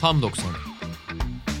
[0.00, 0.50] Tam 90.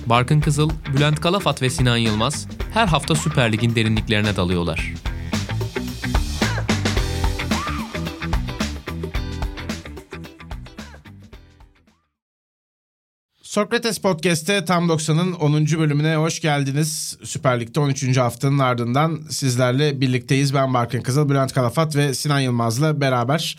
[0.06, 4.92] Barkın Kızıl, Bülent Kalafat ve Sinan Yılmaz her hafta Süper Lig'in derinliklerine dalıyorlar.
[13.50, 15.66] Sokrates Podcast'te Tam 90'ın 10.
[15.66, 17.18] bölümüne hoş geldiniz.
[17.24, 18.16] Süper Lig'de 13.
[18.16, 20.54] haftanın ardından sizlerle birlikteyiz.
[20.54, 23.58] Ben Barkın Kızıl, Bülent Kalafat ve Sinan Yılmaz'la beraber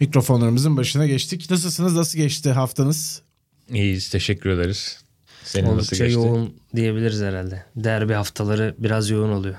[0.00, 1.50] mikrofonlarımızın başına geçtik.
[1.50, 1.96] Nasılsınız?
[1.96, 3.22] Nasıl geçti haftanız?
[3.68, 4.98] İyiyiz, teşekkür ederiz.
[5.44, 6.20] Senin Oldukça nasıl geçti?
[6.20, 7.64] yoğun diyebiliriz herhalde.
[7.76, 9.56] Derbi haftaları biraz yoğun oluyor.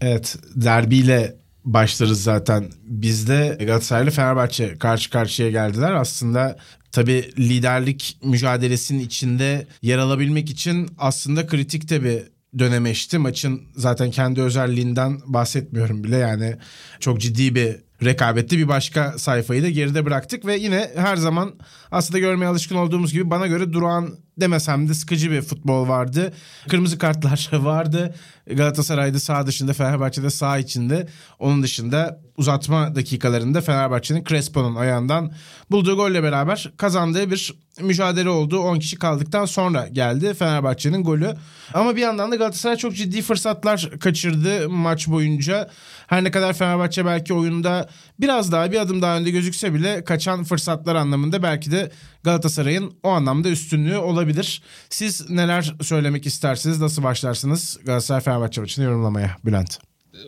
[0.00, 2.70] Evet, derbiyle başlarız zaten.
[2.84, 5.92] Bizde Galatasaray ile Fenerbahçe karşı karşıya geldiler.
[5.92, 6.56] Aslında
[6.96, 12.22] tabii liderlik mücadelesinin içinde yer alabilmek için aslında kritik de bir
[12.58, 13.18] dönemeçti.
[13.18, 16.56] Maçın zaten kendi özelliğinden bahsetmiyorum bile yani
[17.00, 21.54] çok ciddi bir rekabette bir başka sayfayı da geride bıraktık ve yine her zaman
[21.90, 26.32] aslında görmeye alışkın olduğumuz gibi bana göre durağan demesem de sıkıcı bir futbol vardı.
[26.68, 28.14] Kırmızı kartlar vardı.
[28.46, 31.08] Galatasaray'da sağ dışında Fenerbahçe'de sağ içinde.
[31.38, 35.32] Onun dışında uzatma dakikalarında Fenerbahçe'nin Crespo'nun ayağından
[35.70, 38.58] bulduğu golle beraber kazandığı bir mücadele oldu.
[38.58, 41.34] 10 kişi kaldıktan sonra geldi Fenerbahçe'nin golü.
[41.74, 45.70] Ama bir yandan da Galatasaray çok ciddi fırsatlar kaçırdı maç boyunca.
[46.06, 47.88] Her ne kadar Fenerbahçe belki oyunda
[48.20, 51.75] biraz daha bir adım daha önde gözükse bile kaçan fırsatlar anlamında belki de
[52.22, 54.62] Galatasaray'ın o anlamda üstünlüğü olabilir.
[54.90, 56.80] Siz neler söylemek istersiniz?
[56.80, 59.78] Nasıl başlarsınız Galatasaray Fenerbahçe maçını yorumlamaya Bülent?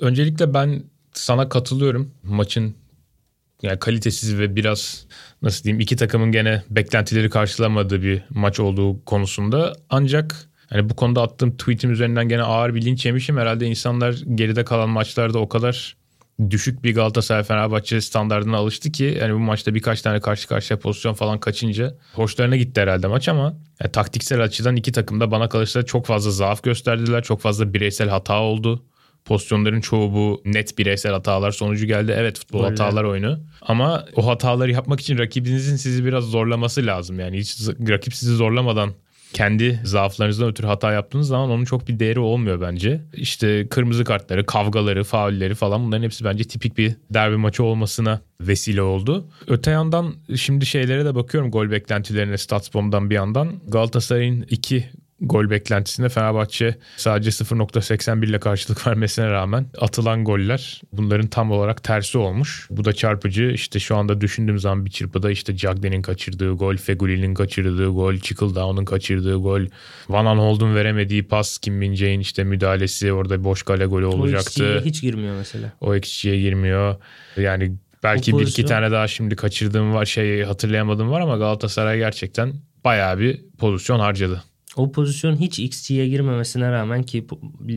[0.00, 0.82] Öncelikle ben
[1.12, 2.14] sana katılıyorum.
[2.22, 2.74] Maçın
[3.62, 5.06] yani kalitesiz ve biraz
[5.42, 9.72] nasıl diyeyim iki takımın gene beklentileri karşılamadığı bir maç olduğu konusunda.
[9.90, 13.36] Ancak hani bu konuda attığım tweetim üzerinden gene ağır bir linç yemişim.
[13.36, 15.96] Herhalde insanlar geride kalan maçlarda o kadar
[16.50, 21.14] düşük bir Galatasaray Fenerbahçe standartına alıştı ki yani bu maçta birkaç tane karşı karşıya pozisyon
[21.14, 25.82] falan kaçınca hoşlarına gitti herhalde maç ama yani taktiksel açıdan iki takım da bana kalırsa
[25.82, 27.22] çok fazla zaaf gösterdiler.
[27.22, 28.84] Çok fazla bireysel hata oldu.
[29.24, 32.14] Pozisyonların çoğu bu net bireysel hatalar sonucu geldi.
[32.16, 32.68] Evet futbol Öyle.
[32.68, 33.40] hatalar oyunu.
[33.62, 37.20] Ama o hataları yapmak için rakibinizin sizi biraz zorlaması lazım.
[37.20, 38.94] Yani hiç rakip sizi zorlamadan
[39.32, 43.00] kendi zaaflarınızdan ötürü hata yaptığınız zaman onun çok bir değeri olmuyor bence.
[43.12, 48.82] İşte kırmızı kartları, kavgaları, faulleri falan bunların hepsi bence tipik bir derbi maçı olmasına vesile
[48.82, 49.28] oldu.
[49.46, 53.60] Öte yandan şimdi şeylere de bakıyorum gol beklentilerine Statsbomb'dan bir yandan.
[53.68, 54.84] Galatasaray'ın iki
[55.20, 62.18] gol beklentisinde Fenerbahçe sadece 0.81 ile karşılık vermesine rağmen atılan goller bunların tam olarak tersi
[62.18, 62.66] olmuş.
[62.70, 63.50] Bu da çarpıcı.
[63.54, 68.84] İşte şu anda düşündüğüm zaman bir çırpıda işte Jagden'in kaçırdığı gol, Feguli'nin kaçırdığı gol, Chickledown'un
[68.84, 69.62] kaçırdığı gol,
[70.08, 74.80] Van Aanholt'un veremediği pas, Kim Min işte müdahalesi orada boş kale golü olacaktı.
[74.82, 75.72] O hiç girmiyor mesela.
[75.80, 76.96] O XG'ye girmiyor.
[77.36, 82.54] Yani belki bir iki tane daha şimdi kaçırdığım var şey hatırlayamadım var ama Galatasaray gerçekten
[82.84, 84.44] bayağı bir pozisyon harcadı.
[84.76, 87.26] O pozisyon hiç XG'ye girmemesine rağmen ki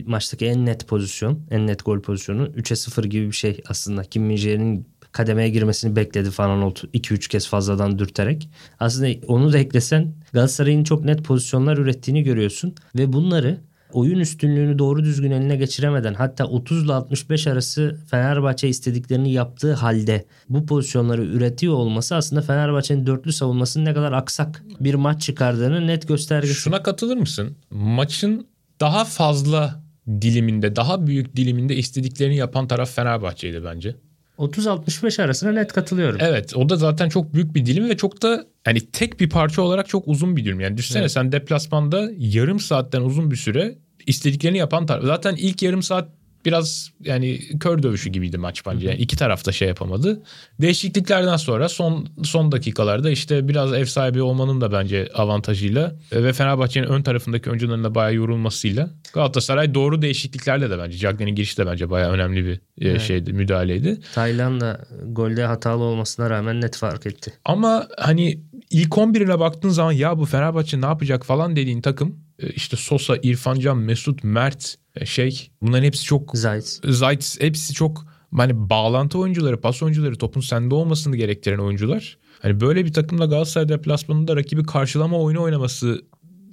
[0.06, 4.04] maçtaki en net pozisyon, en net gol pozisyonu 3'e 0 gibi bir şey aslında.
[4.04, 8.48] Kim Min kademeye girmesini bekledi falan 2-3 kez fazladan dürterek.
[8.80, 13.60] Aslında onu da eklesen Galatasaray'ın çok net pozisyonlar ürettiğini görüyorsun ve bunları
[13.92, 20.24] oyun üstünlüğünü doğru düzgün eline geçiremeden hatta 30 ile 65 arası Fenerbahçe istediklerini yaptığı halde
[20.48, 26.08] bu pozisyonları üretiyor olması aslında Fenerbahçe'nin dörtlü savunmasının ne kadar aksak bir maç çıkardığını net
[26.08, 26.54] göstergesi.
[26.54, 27.56] Şuna katılır mısın?
[27.70, 28.46] Maçın
[28.80, 33.96] daha fazla diliminde, daha büyük diliminde istediklerini yapan taraf Fenerbahçe'ydi bence.
[34.42, 36.18] 30-65 arasına net katılıyorum.
[36.20, 39.62] Evet o da zaten çok büyük bir dilim ve çok da hani tek bir parça
[39.62, 40.60] olarak çok uzun bir dilim.
[40.60, 41.12] Yani düşünsene evet.
[41.12, 45.04] sen deplasmanda yarım saatten uzun bir süre istediklerini yapan taraf.
[45.04, 46.08] Zaten ilk yarım saat
[46.44, 48.88] biraz yani kör dövüşü gibiydi maç bence.
[48.88, 50.22] Yani iki tarafta şey yapamadı.
[50.60, 56.86] Değişikliklerden sonra son son dakikalarda işte biraz ev sahibi olmanın da bence avantajıyla ve Fenerbahçe'nin
[56.86, 61.90] ön tarafındaki oyuncuların da bayağı yorulmasıyla Galatasaray doğru değişikliklerle de bence Cagney'in girişi de bence
[61.90, 63.00] bayağı önemli bir e, evet.
[63.00, 64.00] şeydi, müdahaleydi.
[64.14, 67.32] Taylan da golde hatalı olmasına rağmen net fark etti.
[67.44, 68.40] Ama hani
[68.70, 73.16] ilk 11'ine baktığın zaman ya bu Fenerbahçe ne yapacak falan dediğin takım e, işte Sosa,
[73.22, 76.80] İrfancan, Mesut, Mert şey bunların hepsi çok Zayt.
[76.84, 78.06] Zayt hepsi çok
[78.36, 82.18] hani bağlantı oyuncuları, pas oyuncuları, topun sende olmasını gerektiren oyuncular.
[82.40, 86.00] Hani böyle bir takımla Galatasaray deplasmanında rakibi karşılama oyunu oynaması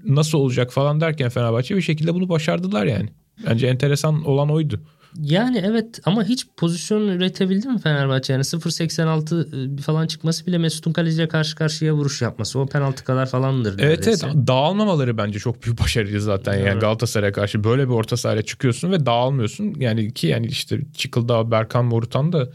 [0.05, 3.09] nasıl olacak falan derken Fenerbahçe bir şekilde bunu başardılar yani.
[3.47, 4.81] Bence enteresan olan oydu.
[5.15, 8.33] Yani evet ama hiç pozisyon üretebildi mi Fenerbahçe?
[8.33, 12.59] Yani 0.86 falan çıkması bile Mesut'un kaleciyle karşı karşıya vuruş yapması.
[12.59, 13.73] O penaltı kadar falandır.
[13.79, 14.27] Evet neredeyse.
[14.27, 16.53] evet dağılmamaları bence çok büyük başarı zaten.
[16.53, 16.81] Yani Evet.
[16.81, 19.75] Galatasaray'a karşı böyle bir orta sahaya çıkıyorsun ve dağılmıyorsun.
[19.79, 22.49] Yani ki yani işte Çıkıldağ, Berkan Morutan da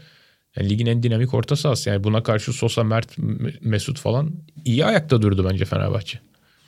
[0.55, 1.89] yani ligin en dinamik orta sahası.
[1.89, 3.17] Yani buna karşı Sosa, Mert,
[3.61, 4.31] Mesut falan
[4.65, 6.19] iyi ayakta durdu bence Fenerbahçe.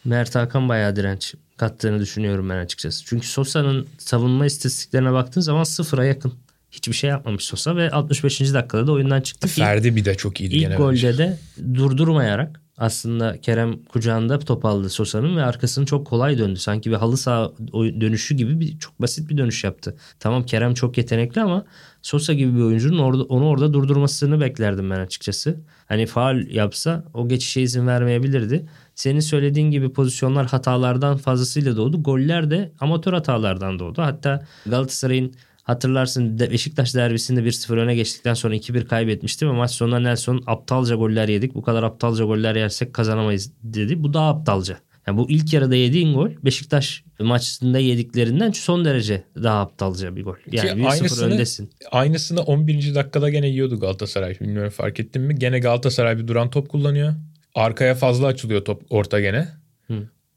[0.08, 3.06] Mert Hakan bayağı direnç kattığını düşünüyorum ben açıkçası.
[3.06, 6.34] Çünkü Sosa'nın savunma istatistiklerine baktığın zaman sıfıra yakın.
[6.72, 8.40] Hiçbir şey yapmamış Sosa ve 65.
[8.54, 9.48] dakikada da oyundan çıktı.
[9.48, 11.38] Ferdi bir de çok iyiydi İlk golde de
[11.74, 16.60] durdurmayarak aslında Kerem kucağında top aldı Sosa'nın ve arkasını çok kolay döndü.
[16.60, 19.96] Sanki bir halı saha dönüşü gibi bir çok basit bir dönüş yaptı.
[20.20, 21.66] Tamam Kerem çok yetenekli ama
[22.02, 25.60] Sosa gibi bir oyuncunun orada onu orada durdurmasını beklerdim ben açıkçası.
[25.86, 28.66] Hani faal yapsa o geçişe izin vermeyebilirdi.
[28.98, 32.04] Senin söylediğin gibi pozisyonlar hatalardan fazlasıyla doğdu.
[32.04, 34.02] Goller de amatör hatalardan doğdu.
[34.02, 35.34] Hatta Galatasaray'ın
[35.64, 41.28] Hatırlarsın Beşiktaş derbisinde 1-0 öne geçtikten sonra 2-1 kaybetmişti ve maç sonunda Nelson aptalca goller
[41.28, 41.56] yedik.
[41.56, 44.04] Bu kadar aptalca goller yersek kazanamayız dedi.
[44.04, 44.78] Bu daha aptalca.
[45.08, 50.36] Yani bu ilk yarıda yediğin gol Beşiktaş maçında yediklerinden son derece daha aptalca bir gol.
[50.52, 51.70] Yani 1-0 aynısını- öndesin.
[51.92, 52.96] Aynısını 11.
[52.96, 54.40] dakikada gene yiyordu Galatasaray.
[54.40, 55.36] Bilmiyorum fark ettin mi?
[55.36, 57.14] Gene Galatasaray bir duran top kullanıyor.
[57.58, 59.48] Arkaya fazla açılıyor top orta gene.
[59.88, 59.94] Hı.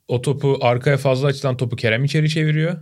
[0.09, 2.77] O topu arkaya fazla açılan topu Kerem içeri çeviriyor.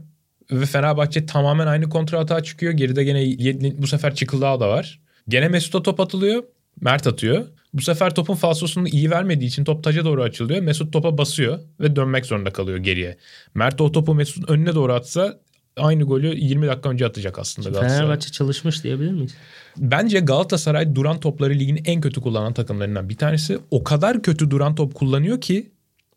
[0.50, 2.72] Ve Fenerbahçe tamamen aynı kontra atağa çıkıyor.
[2.72, 5.00] Geride gene bu sefer Çıkıldağ da var.
[5.28, 6.42] Gene Mesut'a top atılıyor.
[6.80, 7.46] Mert atıyor.
[7.72, 10.60] Bu sefer topun falsosunu iyi vermediği için top taca doğru açılıyor.
[10.60, 13.16] Mesut topa basıyor ve dönmek zorunda kalıyor geriye.
[13.54, 15.40] Mert o topu Mesut'un önüne doğru atsa
[15.78, 17.98] aynı golü 20 dakika önce atacak aslında Galatasaray.
[17.98, 19.34] Fenerbahçe çalışmış diyebilir miyiz?
[19.76, 23.58] Bence Galatasaray duran topları ligin en kötü kullanan takımlarından bir tanesi.
[23.70, 25.70] O kadar kötü duran top kullanıyor ki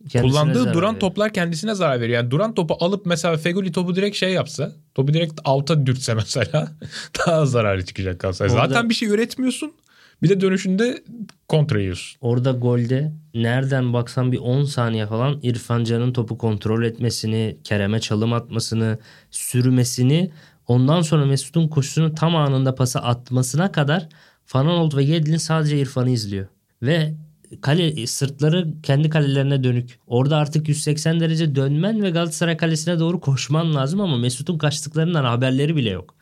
[0.09, 0.99] Kendisine kullandığı duran veriyor.
[0.99, 2.19] toplar kendisine zarar veriyor.
[2.19, 6.71] Yani duran topu alıp mesela Fegoli topu direkt şey yapsa, topu direkt out'a dürtse mesela
[7.27, 8.51] daha zararlı çıkacak Galatasaray.
[8.55, 9.73] Orada- Zaten bir şey üretmiyorsun.
[10.23, 11.03] Bir de dönüşünde
[11.47, 12.17] kontra yiyorsun.
[12.21, 18.33] Orada golde nereden baksan bir 10 saniye falan İrfan Can'ın topu kontrol etmesini, Kerem'e çalım
[18.33, 18.99] atmasını,
[19.31, 20.31] sürmesini,
[20.67, 24.09] ondan sonra Mesut'un koşusunu tam anında pası atmasına kadar
[24.45, 26.47] Fananolt ve Yedlin sadece İrfan'ı izliyor.
[26.81, 27.13] Ve
[27.61, 29.99] kale sırtları kendi kalelerine dönük.
[30.07, 35.75] Orada artık 180 derece dönmen ve Galatasaray kalesine doğru koşman lazım ama Mesut'un kaçtıklarından haberleri
[35.75, 36.15] bile yok.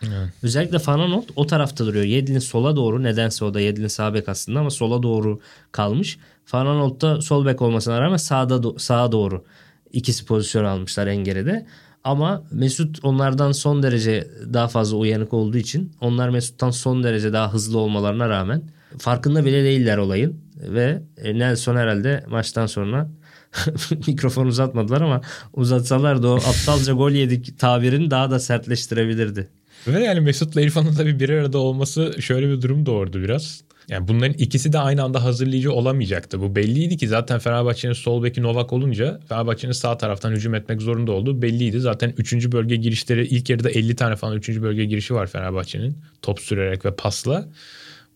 [0.43, 2.05] Özellikle Fananolt o tarafta duruyor.
[2.05, 5.39] Yedlin sola doğru nedense o da Yedlin sağ bek aslında ama sola doğru
[5.71, 6.17] kalmış.
[6.45, 9.43] Fananolt da sol bek olmasına rağmen sağda do- sağa doğru
[9.93, 11.65] ikisi pozisyon almışlar en geride.
[12.03, 17.53] Ama Mesut onlardan son derece daha fazla uyanık olduğu için onlar Mesut'tan son derece daha
[17.53, 18.61] hızlı olmalarına rağmen
[18.97, 20.37] farkında bile değiller olayın.
[20.59, 23.09] Ve e, Nelson herhalde maçtan sonra
[24.07, 25.21] mikrofon uzatmadılar ama
[25.53, 29.49] uzatsalar da o aptalca gol yedik tabirini daha da sertleştirebilirdi.
[29.87, 33.61] Ve yani Mesut'la İrfan'ın tabii bir arada olması şöyle bir durum doğurdu biraz.
[33.89, 36.41] Yani bunların ikisi de aynı anda hazırlayıcı olamayacaktı.
[36.41, 41.11] Bu belliydi ki zaten Fenerbahçe'nin sol beki Novak olunca Fenerbahçe'nin sağ taraftan hücum etmek zorunda
[41.11, 41.79] olduğu belliydi.
[41.79, 42.51] Zaten 3.
[42.51, 44.49] bölge girişleri ilk yarıda 50 tane falan 3.
[44.49, 45.97] bölge girişi var Fenerbahçe'nin.
[46.21, 47.47] Top sürerek ve pasla.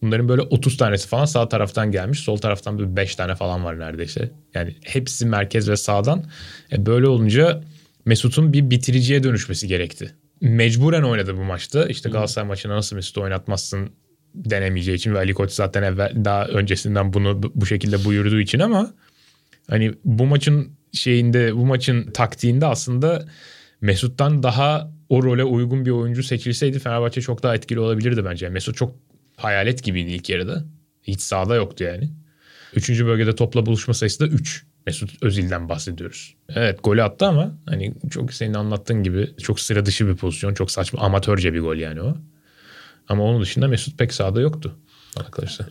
[0.04, 2.20] Bunların böyle 30 tanesi falan sağ taraftan gelmiş.
[2.20, 4.32] Sol taraftan böyle 5 tane falan var neredeyse.
[4.54, 6.24] Yani hepsi merkez ve sağdan.
[6.72, 7.64] E böyle olunca
[8.06, 10.16] Mesut'un bir bitiriciye dönüşmesi gerekti.
[10.42, 11.86] Mecburen oynadı bu maçta.
[11.86, 13.90] İşte Galatasaray maçına nasıl Mesut'u oynatmazsın
[14.36, 18.60] denemeyeceği için ve Ali Koç zaten evvel daha öncesinden bunu bu- bu şekilde buyurduğu için
[18.60, 18.94] ama
[19.70, 23.26] hani bu maçın şeyinde bu maçın taktiğinde aslında
[23.82, 28.50] Mesut'tan daha o role uygun bir oyuncu seçilseydi Fenerbahçe çok daha etkili olabilirdi bence.
[28.50, 28.96] Mesut çok
[29.38, 30.66] hayalet gibiydi ilk yarıda.
[31.04, 32.10] Hiç sahada yoktu yani.
[32.76, 34.66] Üçüncü bölgede topla buluşma sayısı da 3.
[34.86, 36.36] Mesut Özil'den bahsediyoruz.
[36.50, 40.54] Evet golü attı ama hani çok senin anlattığın gibi çok sıra dışı bir pozisyon.
[40.54, 42.18] Çok saçma amatörce bir gol yani o.
[43.10, 44.76] Ama onun dışında Mesut pek sahada yoktu.
[45.18, 45.68] Arkadaşlar.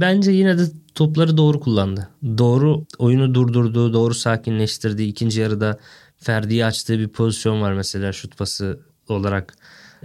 [0.00, 0.62] Bence yine de
[0.94, 2.08] topları doğru kullandı.
[2.38, 5.02] Doğru oyunu durdurdu, doğru sakinleştirdi.
[5.02, 5.78] İkinci yarıda
[6.16, 9.54] Ferdi'yi açtığı bir pozisyon var mesela şut pası olarak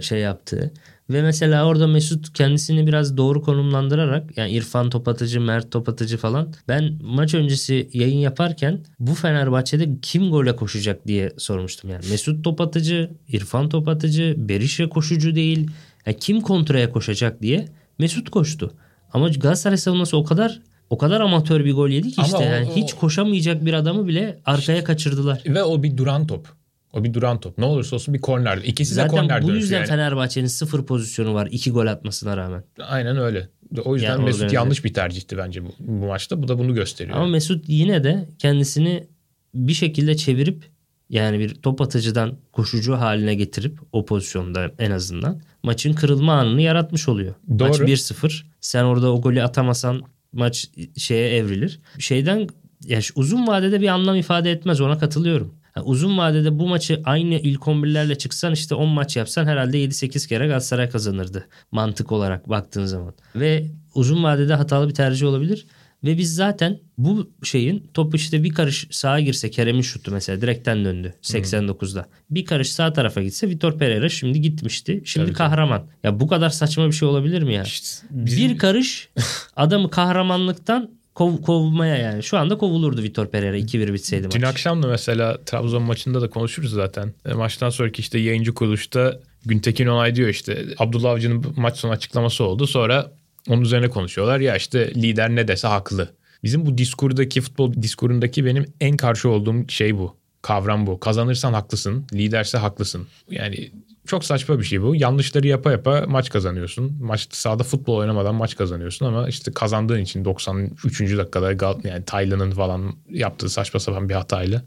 [0.00, 0.72] şey yaptı.
[1.10, 6.16] Ve mesela orada Mesut kendisini biraz doğru konumlandırarak yani İrfan top atıcı, Mert top atıcı
[6.16, 6.52] falan.
[6.68, 11.90] Ben maç öncesi yayın yaparken bu Fenerbahçe'de kim gole koşacak diye sormuştum.
[11.90, 15.70] Yani Mesut top atıcı, İrfan top atıcı, Berisha koşucu değil.
[16.06, 18.72] Ya kim kontraya koşacak diye Mesut koştu.
[19.12, 20.60] Ama Galatasaray savunması o kadar
[20.90, 23.72] o kadar amatör bir gol yedi ki Ama işte o- yani o- hiç koşamayacak bir
[23.72, 25.42] adamı bile arkaya kaçırdılar.
[25.46, 26.48] Ve o bir duran top.
[26.96, 27.58] O bir duran top.
[27.58, 28.58] Ne olursa olsun bir korner.
[28.64, 29.86] İkisi de Zaten korner bu yüzden yani.
[29.86, 32.64] Fenerbahçe'nin sıfır pozisyonu var iki gol atmasına rağmen.
[32.88, 33.48] Aynen öyle.
[33.84, 36.42] O yüzden Yani Mesut yanlış bir tercihti bence bu, bu maçta.
[36.42, 37.16] Bu da bunu gösteriyor.
[37.16, 39.06] Ama Mesut yine de kendisini
[39.54, 40.64] bir şekilde çevirip
[41.10, 47.08] yani bir top atıcıdan koşucu haline getirip o pozisyonda en azından maçın kırılma anını yaratmış
[47.08, 47.34] oluyor.
[47.58, 47.68] Doğru.
[47.68, 48.42] Maç 1-0.
[48.60, 51.80] Sen orada o golü atamasan maç şeye evrilir.
[51.98, 52.48] Şeyden
[52.84, 55.54] ya şu uzun vadede bir anlam ifade etmez ona katılıyorum.
[55.76, 60.28] Ha, uzun vadede bu maçı aynı ilk 11'lerle çıksan işte 10 maç yapsan herhalde 7-8
[60.28, 61.46] kere Galatasaray kazanırdı.
[61.72, 63.14] Mantık olarak baktığın zaman.
[63.36, 65.66] Ve uzun vadede hatalı bir tercih olabilir.
[66.04, 70.84] Ve biz zaten bu şeyin top işte bir karış sağa girse Kerem'in şutu mesela direkten
[70.84, 72.06] döndü 89'da.
[72.30, 75.02] Bir karış sağ tarafa gitse Vitor Pereira şimdi gitmişti.
[75.04, 75.86] Şimdi Tabii, kahraman.
[76.04, 77.62] Ya bu kadar saçma bir şey olabilir mi ya?
[77.62, 79.08] İşte bizim- Bir karış
[79.56, 82.22] adamı kahramanlıktan kov, kovmaya yani.
[82.22, 84.50] Şu anda kovulurdu Vitor Pereira 2-1 bitseydi Dün maç.
[84.50, 87.12] akşam da mesela Trabzon maçında da konuşuruz zaten.
[87.26, 92.44] E, maçtan sonraki işte yayıncı kuruluşta Güntekin Onay diyor işte Abdullah Avcı'nın maç sonu açıklaması
[92.44, 92.66] oldu.
[92.66, 93.12] Sonra
[93.48, 94.40] onun üzerine konuşuyorlar.
[94.40, 96.08] Ya işte lider ne dese haklı.
[96.44, 100.16] Bizim bu diskurdaki futbol diskurundaki benim en karşı olduğum şey bu.
[100.42, 101.00] Kavram bu.
[101.00, 102.06] Kazanırsan haklısın.
[102.12, 103.06] Liderse haklısın.
[103.30, 103.70] Yani
[104.06, 104.96] çok saçma bir şey bu.
[104.96, 106.96] Yanlışları yapa yapa maç kazanıyorsun.
[107.00, 111.00] Maç sahada futbol oynamadan maç kazanıyorsun ama işte kazandığın için 93.
[111.00, 114.62] dakikada Gal- yani Taylan'ın falan yaptığı saçma sapan bir hatayla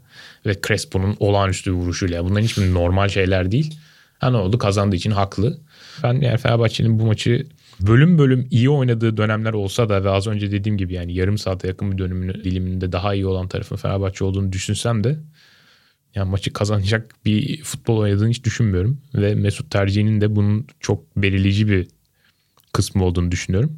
[0.46, 2.24] ve Crespo'nun olağanüstü vuruşuyla.
[2.24, 3.78] Bunların hiçbir normal şeyler değil.
[4.18, 4.58] Ha ne oldu?
[4.58, 5.58] Kazandığı için haklı.
[6.02, 7.46] Ben yani Fenerbahçe'nin bu maçı
[7.80, 11.68] bölüm bölüm iyi oynadığı dönemler olsa da ve az önce dediğim gibi yani yarım saate
[11.68, 15.18] yakın bir dönümünü diliminde daha iyi olan tarafın Fenerbahçe olduğunu düşünsem de
[16.14, 19.00] yani maçı kazanacak bir futbol oynadığını hiç düşünmüyorum.
[19.14, 21.88] Ve Mesut tercihinin de bunun çok belirleyici bir
[22.72, 23.76] kısmı olduğunu düşünüyorum.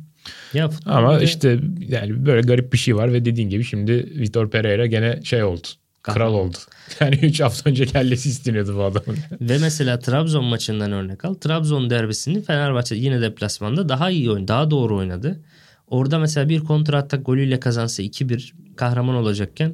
[0.55, 4.51] Ya Ama de- işte yani böyle garip bir şey var ve dediğin gibi şimdi Vitor
[4.51, 5.69] Pereira gene şey oldu.
[6.03, 6.35] Kral Kahraman.
[6.41, 6.57] oldu.
[7.01, 9.19] Yani 3 hafta önce kellesi isteniyordu bu adamın.
[9.41, 11.35] Ve mesela Trabzon maçından örnek al.
[11.35, 14.49] Trabzon derbisini Fenerbahçe yine deplasmanda daha iyi oynadı.
[14.49, 15.41] Daha doğru oynadı.
[15.87, 19.73] Orada mesela bir kontra atak golüyle kazansa 2-1 kahraman olacakken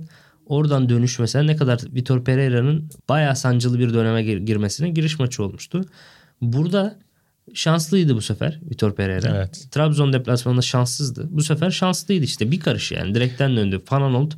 [0.49, 5.43] oradan dönüş mesela ne kadar Vitor Pereira'nın bayağı sancılı bir döneme gir- girmesine giriş maçı
[5.43, 5.85] olmuştu.
[6.43, 6.99] Burada
[7.55, 9.37] şanslıydı bu sefer Vitor Pereira.
[9.37, 9.67] Evet.
[9.71, 11.27] Trabzon deplasmanında şanssızdı.
[11.31, 13.81] Bu sefer şanslıydı işte bir karış yani direkten döndü.
[13.85, 14.35] Fananolt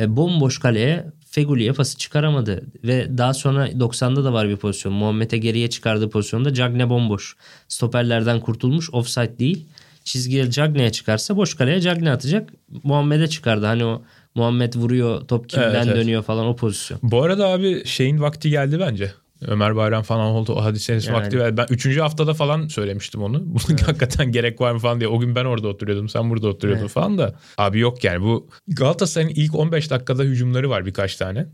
[0.00, 2.62] e, bomboş kaleye Feguli'ye pası çıkaramadı.
[2.84, 4.94] Ve daha sonra 90'da da var bir pozisyon.
[4.94, 7.36] Muhammed'e geriye çıkardığı pozisyonda Cagne bomboş.
[7.68, 9.66] Stoperlerden kurtulmuş offside değil.
[10.04, 12.52] Çizgiye Cagne'ye çıkarsa boş kaleye Cagne atacak.
[12.82, 13.66] Muhammed'e çıkardı.
[13.66, 14.02] Hani o
[14.38, 15.96] Muhammed vuruyor top kimden Evet, evet.
[15.96, 17.00] dönüyor falan o pozisyon.
[17.02, 19.12] Bu arada abi şeyin vakti geldi bence.
[19.46, 21.16] Ömer Bayram falan oldu o hadisenin Yani.
[21.16, 21.56] vakti geldi.
[21.56, 21.98] Ben 3.
[21.98, 23.42] haftada falan söylemiştim onu.
[23.46, 25.08] Bunun hakikaten gerek var mı falan diye.
[25.08, 26.90] O gün ben orada oturuyordum sen burada oturuyordun Evet.
[26.92, 27.34] falan da.
[27.58, 31.46] Abi yok yani bu Galatasaray'ın ilk 15 dakikada hücumları var birkaç tane.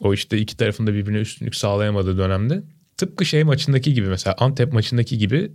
[0.00, 2.62] O işte iki tarafında birbirine üstünlük sağlayamadığı dönemde.
[2.96, 5.52] Tıpkı şey maçındaki gibi mesela Antep maçındaki gibi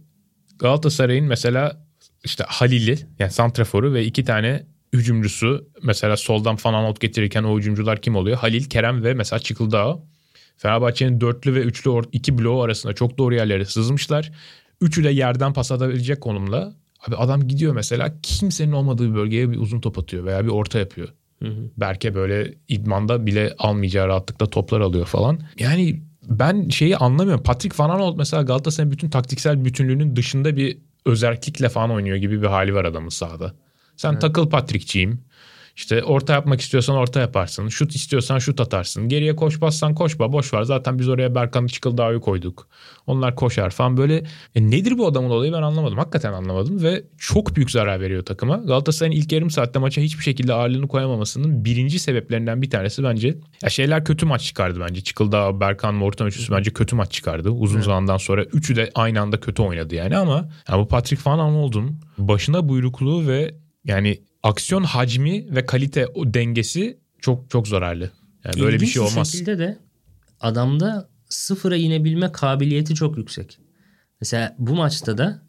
[0.60, 1.86] Galatasaray'ın mesela
[2.24, 8.02] işte Halil'i yani santraforu ve iki tane hücumcusu mesela soldan falan out getirirken o hücumcular
[8.02, 8.38] kim oluyor?
[8.38, 10.00] Halil, Kerem ve mesela Çıkıldağ.
[10.58, 14.32] Fenerbahçe'nin dörtlü ve üçlü or- iki bloğu arasında çok doğru yerlere sızmışlar.
[14.82, 16.74] Üçü de yerden pas atabilecek konumla.
[17.08, 20.80] Abi adam gidiyor mesela kimsenin olmadığı bir bölgeye bir uzun top atıyor veya bir orta
[20.80, 21.08] yapıyor.
[21.78, 25.40] Berke böyle idmanda bile almayacağı rahatlıkla toplar alıyor falan.
[25.60, 27.44] Yani ben şeyi anlamıyorum.
[27.44, 32.48] Patrick Van Aanholt mesela Galatasaray'ın bütün taktiksel bütünlüğünün dışında bir özellikle falan oynuyor gibi bir
[32.48, 33.54] hali var adamın sahada.
[33.98, 35.28] Sen takıl Patrick'çiyim.
[35.78, 37.68] İşte orta yapmak istiyorsan orta yaparsın.
[37.68, 39.10] Şut istiyorsan şut atarsın.
[39.10, 40.34] Geriye koşmazsan koşma.
[40.34, 40.64] Boş ver.
[40.64, 42.68] Zaten biz oraya Berkan Çıkıldağ'ı koyduk.
[43.08, 44.24] Onlar koşar falan böyle.
[44.56, 45.98] E nedir bu adamın olayı ben anlamadım.
[45.98, 48.58] Hakikaten anlamadım ve çok büyük zarar veriyor takıma.
[48.58, 53.38] Galatasaray'ın ilk yarım saatte maça hiçbir şekilde ağırlığını koyamamasının birinci sebeplerinden bir tanesi bence.
[53.64, 55.02] Ya şeyler kötü maç çıkardı bence.
[55.02, 57.50] Çıkıldağ, Berkan, Morton üçlüsü bence kötü maç çıkardı.
[57.50, 61.40] Uzun zamandan sonra üçü de aynı anda kötü oynadı yani ama ya bu Patrick Van
[61.40, 63.56] Aanholt'un başına buyrukluğu ve
[63.88, 68.12] yani aksiyon hacmi ve kalite o dengesi çok çok zararlı.
[68.46, 69.32] Yani böyle bir İlginç şey olmaz.
[69.32, 69.78] şekilde de
[70.40, 73.58] adamda sıfıra inebilme kabiliyeti çok yüksek.
[74.22, 75.42] Mesela bu maçta da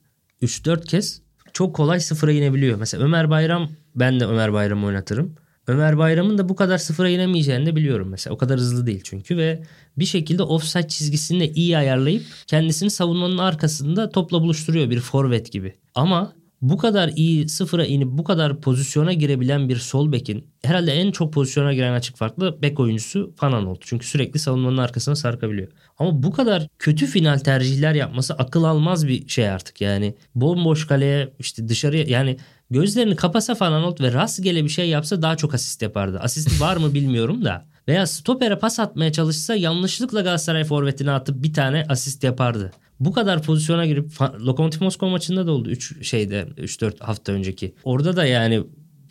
[0.43, 2.79] 3-4 kez çok kolay sıfıra inebiliyor.
[2.79, 5.35] Mesela Ömer Bayram ben de Ömer Bayram'ı oynatırım.
[5.67, 8.35] Ömer Bayram'ın da bu kadar sıfıra inemeyeceğini de biliyorum mesela.
[8.35, 9.63] O kadar hızlı değil çünkü ve
[9.99, 15.75] bir şekilde offside çizgisini de iyi ayarlayıp kendisini savunmanın arkasında topla buluşturuyor bir forvet gibi.
[15.95, 21.11] Ama bu kadar iyi sıfıra inip bu kadar pozisyona girebilen bir sol bekin herhalde en
[21.11, 23.79] çok pozisyona giren açık farklı bek oyuncusu Fanan oldu.
[23.83, 25.69] Çünkü sürekli savunmanın arkasına sarkabiliyor.
[25.99, 29.81] Ama bu kadar kötü final tercihler yapması akıl almaz bir şey artık.
[29.81, 32.37] Yani bomboş kaleye işte dışarıya yani
[32.71, 36.19] gözlerini kapasa Fanan ve rastgele bir şey yapsa daha çok asist yapardı.
[36.19, 37.67] Asist var mı bilmiyorum da.
[37.89, 42.73] Veya stopere pas atmaya çalışsa yanlışlıkla Galatasaray forvetine atıp bir tane asist yapardı.
[43.01, 47.75] Bu kadar pozisyona girip Lokomotiv Moskova maçında da oldu 3 şeyde 3-4 hafta önceki.
[47.85, 48.63] Orada da yani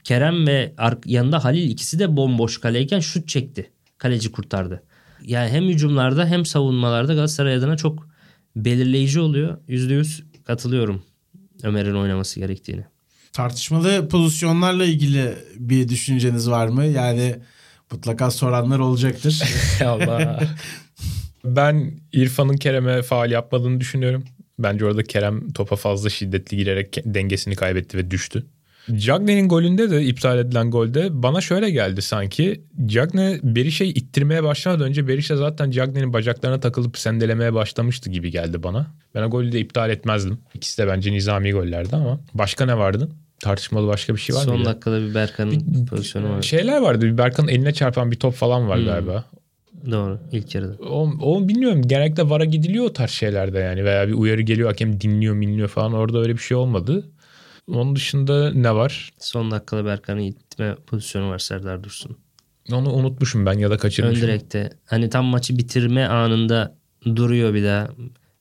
[0.03, 0.73] Kerem ve
[1.05, 3.71] yanında Halil ikisi de bomboş kaleyken şut çekti.
[3.97, 4.83] Kaleci kurtardı.
[5.25, 8.07] yani hem hücumlarda hem savunmalarda Galatasaray adına çok
[8.55, 9.57] belirleyici oluyor.
[9.69, 11.03] %100 katılıyorum
[11.63, 12.85] Ömer'in oynaması gerektiğini.
[13.33, 16.85] Tartışmalı pozisyonlarla ilgili bir düşünceniz var mı?
[16.85, 17.35] Yani
[17.91, 19.41] mutlaka soranlar olacaktır.
[19.85, 20.43] Allah.
[21.45, 24.23] ben İrfan'ın Kerem'e faal yapmadığını düşünüyorum.
[24.59, 28.45] Bence orada Kerem topa fazla şiddetli girerek dengesini kaybetti ve düştü.
[28.95, 32.61] Cagney'in golünde de iptal edilen golde bana şöyle geldi sanki.
[32.85, 38.87] Cagney Berişe'yi ittirmeye başlamadan önce Berişe zaten Cagney'in bacaklarına takılıp sendelemeye başlamıştı gibi geldi bana.
[39.15, 40.37] Ben o golü de iptal etmezdim.
[40.53, 43.09] İkisi de bence nizami gollerdi ama başka ne vardı?
[43.39, 44.51] Tartışmalı başka bir şey var mı?
[44.51, 46.41] Son dakikada bir Berkan'ın pozisyonu var.
[46.41, 47.05] Şeyler vardı.
[47.05, 48.85] Bir Berkan'ın eline çarpan bir top falan var Hmm.
[48.85, 49.25] galiba.
[49.91, 50.83] Doğru ilk yarıda.
[50.83, 51.81] O, o bilmiyorum.
[51.87, 53.85] Genellikle VAR'a gidiliyor o tarz şeylerde yani.
[53.85, 55.93] Veya bir uyarı geliyor hakem dinliyor minliyor falan.
[55.93, 57.05] Orada öyle bir şey olmadı.
[57.71, 59.13] Onun dışında ne var?
[59.19, 62.17] Son dakikada Berkan'ı itme pozisyonu var Serdar Dursun.
[62.71, 64.27] Onu unutmuşum ben ya da Ön kaçırmışım.
[64.27, 64.69] direkte.
[64.85, 67.89] Hani tam maçı bitirme anında duruyor bir daha.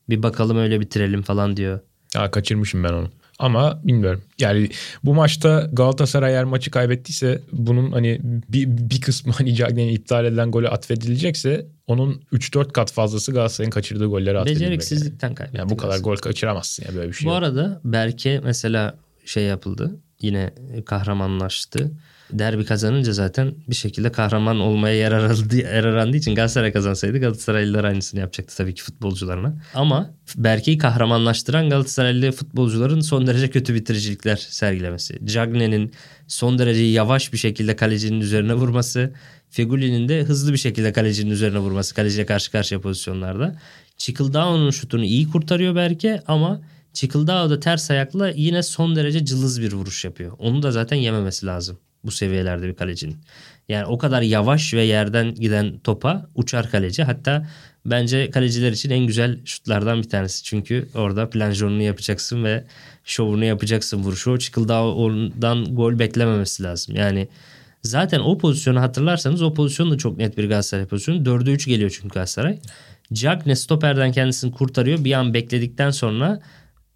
[0.09, 1.81] Bir bakalım öyle bitirelim falan diyor.
[2.14, 3.09] Ha, kaçırmışım ben onu.
[3.38, 4.23] Ama bilmiyorum.
[4.38, 4.69] Yani
[5.05, 10.50] bu maçta Galatasaray eğer maçı kaybettiyse bunun hani bir, bir kısmı hani Cagney'in iptal edilen
[10.50, 14.64] golü atfedilecekse onun 3-4 kat fazlası Galatasaray'ın kaçırdığı golleri atfedilmeli.
[14.64, 14.71] Yani.
[14.71, 15.59] Beceriksizlikten kaybetti.
[15.59, 16.09] yani bu kadar aslında.
[16.09, 17.26] gol kaçıramazsın ya böyle bir şey.
[17.26, 17.38] Bu yok.
[17.38, 19.97] arada Berke mesela şey yapıldı.
[20.21, 20.55] Yine
[20.87, 21.93] kahramanlaştı.
[22.33, 27.85] Derbi kazanınca zaten bir şekilde kahraman olmaya yer aradı, yer arandığı için Galatasaray kazansaydı Galatasaraylılar
[27.85, 29.54] aynısını yapacaktı tabii ki futbolcularına.
[29.75, 35.26] Ama Berke'yi kahramanlaştıran Galatasaraylı futbolcuların son derece kötü bitiricilikler sergilemesi.
[35.26, 35.92] Cagney'in
[36.26, 39.12] son derece yavaş bir şekilde kalecinin üzerine vurması.
[39.50, 41.95] Feguli'nin de hızlı bir şekilde kalecinin üzerine vurması.
[41.95, 43.56] Kaleciyle karşı karşıya pozisyonlarda.
[43.97, 46.61] Çikıldao'nun şutunu iyi kurtarıyor Berke ama
[46.92, 50.33] Çikıldao da ters ayakla yine son derece cılız bir vuruş yapıyor.
[50.38, 53.17] Onu da zaten yememesi lazım bu seviyelerde bir kalecinin.
[53.69, 57.03] Yani o kadar yavaş ve yerden giden topa uçar kaleci.
[57.03, 57.47] Hatta
[57.87, 60.45] bence kaleciler için en güzel şutlardan bir tanesi.
[60.45, 62.65] Çünkü orada planjonunu yapacaksın ve
[63.05, 64.31] şovunu yapacaksın vuruşu.
[64.31, 66.97] O Çikıldao ondan gol beklememesi lazım.
[66.97, 67.29] Yani
[67.83, 71.23] zaten o pozisyonu hatırlarsanız o pozisyon da çok net bir Galatasaray pozisyonu.
[71.25, 72.59] 4'e 3 geliyor çünkü Galatasaray.
[73.13, 75.05] Cagne stoperden kendisini kurtarıyor.
[75.05, 76.41] Bir an bekledikten sonra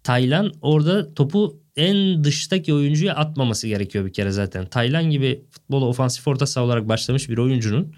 [0.03, 4.65] Taylan orada topu en dıştaki oyuncuya atmaması gerekiyor bir kere zaten.
[4.65, 7.93] Taylan gibi futbola ofansif orta saha olarak başlamış bir oyuncunun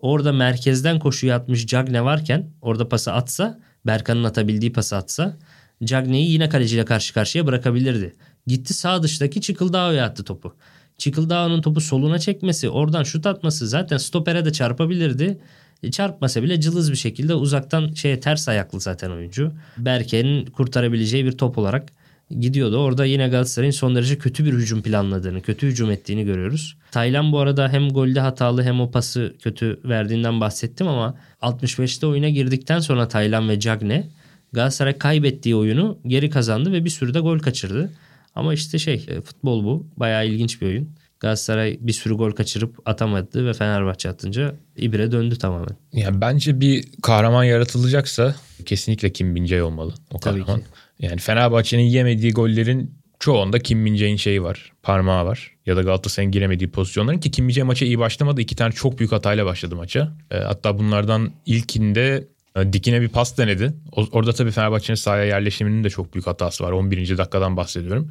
[0.00, 5.36] orada merkezden koşuya atmış Cagne varken orada pası atsa Berkan'ın atabildiği pası atsa
[5.84, 8.14] Cagne'yi yine kaleciyle karşı karşıya bırakabilirdi.
[8.46, 10.56] Gitti sağ dıştaki Çıkıldao'ya attı topu.
[10.98, 15.38] Çıkıldao'nun topu soluna çekmesi, oradan şut atması zaten stopere de çarpabilirdi.
[15.82, 19.52] E, Çarpmasa bile cılız bir şekilde uzaktan şeye ters ayaklı zaten oyuncu.
[19.78, 21.92] Berke'nin kurtarabileceği bir top olarak
[22.30, 22.76] gidiyordu.
[22.76, 26.76] Orada yine Galatasaray'ın son derece kötü bir hücum planladığını, kötü hücum ettiğini görüyoruz.
[26.90, 32.28] Taylan bu arada hem golde hatalı hem o pası kötü verdiğinden bahsettim ama 65'te oyuna
[32.28, 34.08] girdikten sonra Taylan ve Cagne
[34.54, 37.90] Galatasaray kaybettiği oyunu geri kazandı ve bir sürü de gol kaçırdı.
[38.34, 39.86] Ama işte şey e, futbol bu.
[39.96, 40.88] Bayağı ilginç bir oyun.
[41.20, 45.76] Galatasaray bir sürü gol kaçırıp atamadı ve Fenerbahçe atınca ibre döndü tamamen.
[45.92, 48.34] Yani bence bir kahraman yaratılacaksa
[48.66, 50.60] kesinlikle Kim Min-jae olmalı o Tabii kahraman.
[50.60, 50.66] ki.
[50.98, 54.72] Yani Fenerbahçe'nin yemediği gollerin çoğunda Kim Min-jae'in şeyi var.
[54.82, 55.50] Parmağı var.
[55.66, 58.40] Ya da Galatasaray'ın giremediği pozisyonların ki Kim Min-jae maça iyi başlamadı.
[58.40, 60.12] İki tane çok büyük hatayla başladı maça.
[60.30, 63.72] E, hatta bunlardan ilkinde e, dikine bir pas denedi.
[63.92, 66.72] Orada tabii Fenerbahçe'nin sahaya yerleşiminin de çok büyük hatası var.
[66.72, 67.18] 11.
[67.18, 68.10] dakikadan bahsediyorum.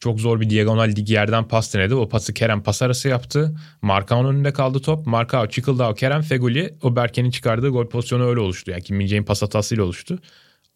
[0.00, 1.94] Çok zor bir diagonal dik yerden pas denedi.
[1.94, 3.56] O pası Kerem pas arası yaptı.
[3.82, 5.06] Markao'nun önünde kaldı top.
[5.06, 6.74] Markao, Çıkıldao, Kerem, Feguli.
[6.82, 8.70] O Berke'nin çıkardığı gol pozisyonu öyle oluştu.
[8.70, 10.18] Yani Kim Min-jae'in pas hatasıyla oluştu.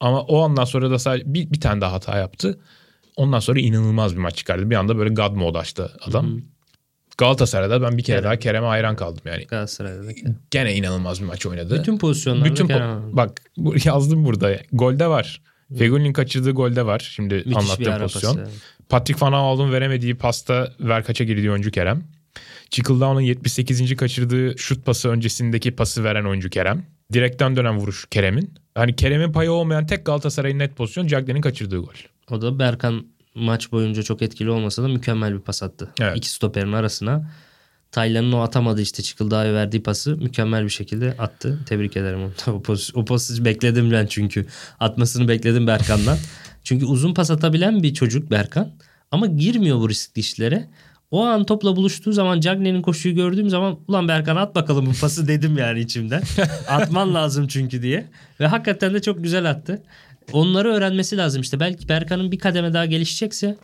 [0.03, 2.61] Ama o andan sonra da sadece bir, bir tane daha hata yaptı.
[3.17, 4.71] Ondan sonra inanılmaz bir maç çıkardı.
[4.71, 6.41] Bir anda böyle God mode açtı adam.
[7.19, 8.25] Galatasaray'da ben bir kere Kerem.
[8.25, 9.45] daha Kerem'e hayran kaldım yani.
[9.45, 10.11] Galatasaray'da da.
[10.51, 11.79] Gene inanılmaz bir maç oynadı.
[11.81, 13.43] Bütün pozisyonlarda Bütün po- Kerem- bak
[13.85, 14.57] yazdım burada.
[14.73, 15.43] Golde var.
[15.79, 17.11] Feguli'nin kaçırdığı golde var.
[17.15, 18.37] Şimdi müthiş anlattığım pozisyon.
[18.37, 18.51] pası.
[18.89, 22.05] Patrick Van Aanholt'un veremediği pasta Verkaç'a girdiği oyuncu Kerem.
[22.71, 23.97] Çıkıldao'nun 78.
[23.97, 26.87] kaçırdığı şut pası öncesindeki pası veren oyuncu Kerem.
[27.13, 28.55] Direkten dönen vuruş Kerem'in.
[28.75, 31.95] Hani Kerem'in payı olmayan tek Galatasaray'ın net pozisyon Cagney'in kaçırdığı gol.
[32.31, 35.89] O da Berkan maç boyunca çok etkili olmasa da mükemmel bir pas attı.
[36.01, 36.17] Evet.
[36.17, 37.31] İki stoperin arasına.
[37.93, 41.59] Taylan'ın o atamadı işte Çıkıldağ'a verdiği pası mükemmel bir şekilde attı.
[41.67, 42.57] Tebrik ederim onu.
[42.57, 44.47] O, pos, o pası bekledim ben çünkü.
[44.81, 46.19] Atmasını bekledim Berkan'dan.
[46.65, 48.73] çünkü uzun pas atabilen bir çocuk Berkan.
[49.11, 50.69] Ama girmiyor bu riskli işlere.
[51.13, 55.29] O an topla buluştuğu zaman Cagney'in koşuyu gördüğüm zaman ulan Berkan at bakalım bu pası
[55.29, 56.23] dedim yani içimden.
[56.69, 58.07] Atman lazım çünkü diye.
[58.41, 59.83] Ve hakikaten de çok güzel attı.
[60.33, 61.61] Onları öğrenmesi lazım işte.
[61.61, 63.57] Belki Berkan'ın bir kademe daha gelişecekse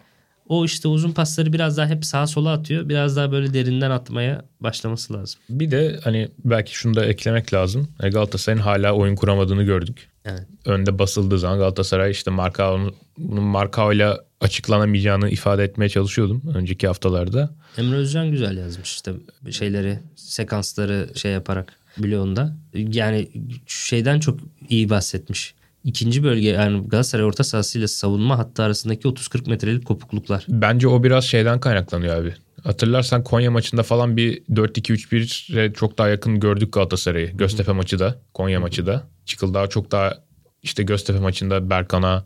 [0.48, 2.88] O işte uzun pasları biraz daha hep sağa sola atıyor.
[2.88, 5.40] Biraz daha böyle derinden atmaya başlaması lazım.
[5.50, 7.88] Bir de hani belki şunu da eklemek lazım.
[8.02, 10.08] E, Galatasaray'ın hala oyun kuramadığını gördük.
[10.24, 10.46] Evet.
[10.64, 17.54] Önde basıldığı zaman Galatasaray işte Markao'nun bunun Markao'yla açıklanamayacağını ifade etmeye çalışıyordum önceki haftalarda.
[17.78, 19.12] Emre Özcan güzel yazmış işte
[19.50, 22.56] şeyleri, sekansları şey yaparak bloğunda.
[22.74, 23.28] Yani
[23.66, 25.54] şeyden çok iyi bahsetmiş.
[25.88, 30.44] İkinci bölge yani Galatasaray orta sahasıyla savunma hattı arasındaki 30-40 metrelik kopukluklar.
[30.48, 32.35] Bence o biraz şeyden kaynaklanıyor abi.
[32.64, 37.37] Hatırlarsan Konya maçında falan bir 4-2-3-1'e çok daha yakın gördük Galatasaray'ı.
[37.37, 39.09] Göztepe maçı da, Konya maçı da.
[39.27, 40.14] Çıkıldağ çok daha
[40.62, 42.24] işte Göztepe maçında Berkan'a,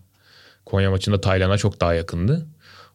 [0.66, 2.46] Konya maçında Taylan'a çok daha yakındı.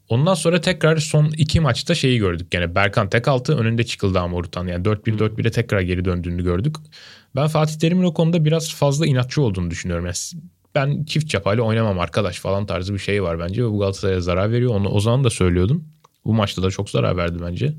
[0.10, 2.51] Ondan sonra tekrar son iki maçta şeyi gördük.
[2.51, 4.67] Gene Berkan tek altı önünde Çıkıldağ Morutan.
[4.67, 6.75] Yani 4-1-4-1'e tekrar geri döndüğünü gördük.
[7.36, 10.06] Ben Fatih Terim'in o konuda biraz fazla inatçı olduğunu düşünüyorum.
[10.06, 10.15] Yani
[10.77, 13.63] ben çift çapayla oynamam arkadaş falan tarzı bir şey var bence.
[13.63, 14.75] Ve bu Galatasaray'a zarar veriyor.
[14.75, 15.83] Onu o zaman da söylüyordum.
[16.25, 17.73] Bu maçta da çok zarar verdi bence.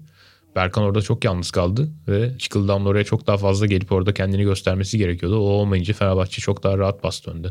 [0.57, 4.99] Berkan orada çok yalnız kaldı ve Çıkıldağ'ın oraya çok daha fazla gelip orada kendini göstermesi
[4.99, 5.39] gerekiyordu.
[5.39, 7.49] O olmayınca Fenerbahçe çok daha rahat bastı önde.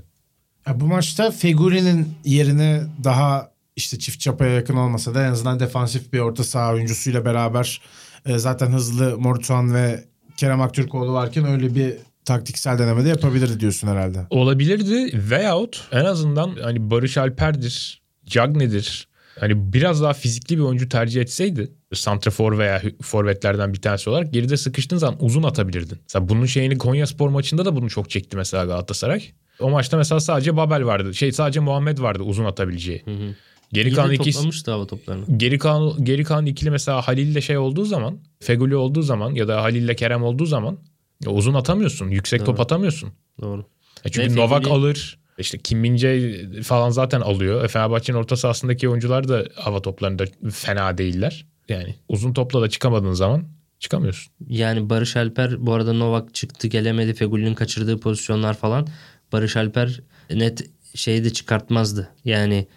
[0.67, 6.13] Ya bu maçta Feguri'nin yerine daha işte çift çapaya yakın olmasa da en azından defansif
[6.13, 7.81] bir orta saha oyuncusuyla beraber
[8.25, 10.03] e, zaten hızlı Morutan ve
[10.37, 11.93] Kerem Aktürkoğlu varken öyle bir
[12.27, 14.27] taktiksel deneme de yapabilirdi diyorsun herhalde.
[14.29, 19.07] Olabilirdi veyahut en azından hani Barış Alper'dir, Cagne'dir.
[19.39, 24.57] Hani biraz daha fizikli bir oyuncu tercih etseydi santrafor veya forvetlerden bir tanesi olarak geride
[24.57, 25.97] sıkıştığın zaman uzun atabilirdin.
[26.01, 29.23] Mesela bunun şeyini Konya Spor maçında da bunu çok çekti mesela Galatasaray.
[29.59, 31.13] O maçta mesela sadece Babel vardı.
[31.13, 33.01] Şey sadece Muhammed vardı uzun atabileceği.
[33.05, 33.35] Hı hı.
[33.73, 35.37] Geri kalan ikisi hava toplarını.
[35.37, 39.47] geri kalan geri kalan ikili mesela Halil ile şey olduğu zaman, Feguli olduğu zaman ya
[39.47, 40.77] da Halil ile Kerem olduğu zaman
[41.25, 42.09] ya uzun atamıyorsun.
[42.09, 42.63] Yüksek top Doğru.
[42.63, 43.09] atamıyorsun.
[43.41, 43.65] Doğru.
[44.05, 45.19] E çünkü Ve Novak Feguli- alır.
[45.37, 47.63] İşte Kim Min-jae falan zaten alıyor.
[47.65, 51.45] E Fenerbahçe'nin orta sahasındaki oyuncular da hava toplarında fena değiller.
[51.69, 53.43] Yani uzun topla da çıkamadığın zaman
[53.79, 54.33] çıkamıyorsun.
[54.47, 57.13] Yani Barış Alper bu arada Novak çıktı gelemedi.
[57.13, 58.87] Feguli'nin kaçırdığı pozisyonlar falan.
[59.31, 62.09] Barış Alper net şeyi de çıkartmazdı.
[62.25, 62.67] Yani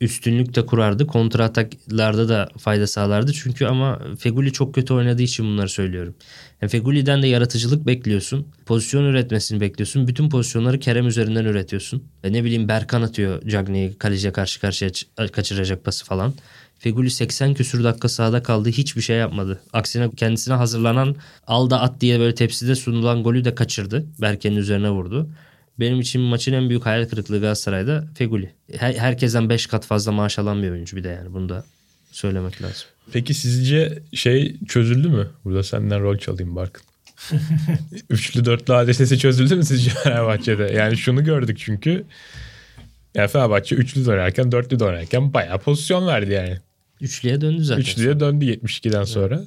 [0.00, 1.06] üstünlük de kurardı.
[1.06, 3.32] Kontra ataklarda da fayda sağlardı.
[3.32, 6.14] Çünkü ama Feguli çok kötü oynadığı için bunları söylüyorum.
[6.62, 8.46] Yani Feguli'den de yaratıcılık bekliyorsun.
[8.66, 10.08] Pozisyon üretmesini bekliyorsun.
[10.08, 12.02] Bütün pozisyonları Kerem üzerinden üretiyorsun.
[12.24, 14.90] E ne bileyim Berkan atıyor Cagney'i kaleciye karşı karşıya
[15.32, 16.34] kaçıracak pası falan.
[16.78, 18.68] Feguli 80 küsür dakika sahada kaldı.
[18.68, 19.60] Hiçbir şey yapmadı.
[19.72, 24.06] Aksine kendisine hazırlanan al da at diye böyle tepside sunulan golü de kaçırdı.
[24.20, 25.28] Berke'nin üzerine vurdu.
[25.80, 28.52] Benim için maçın en büyük hayal kırıklığı Galatasaray'da Feguli.
[28.76, 31.34] Her, herkesten 5 kat fazla maaş alan bir oyuncu bir de yani.
[31.34, 31.64] Bunu da
[32.10, 32.86] söylemek lazım.
[33.12, 35.28] Peki sizce şey çözüldü mü?
[35.44, 36.82] Burada senden rol çalayım Barkın.
[38.10, 40.62] Üçlü dörtlü adresesi çözüldü mü sizce Fenerbahçe'de?
[40.62, 42.04] Yani şunu gördük çünkü.
[43.14, 46.58] Yani Fenerbahçe üçlü dönerken dörtlü dönerken bayağı pozisyon verdi yani.
[47.00, 47.82] Üçlüye döndü zaten.
[47.82, 49.44] Üçlüye döndü 72'den sonra.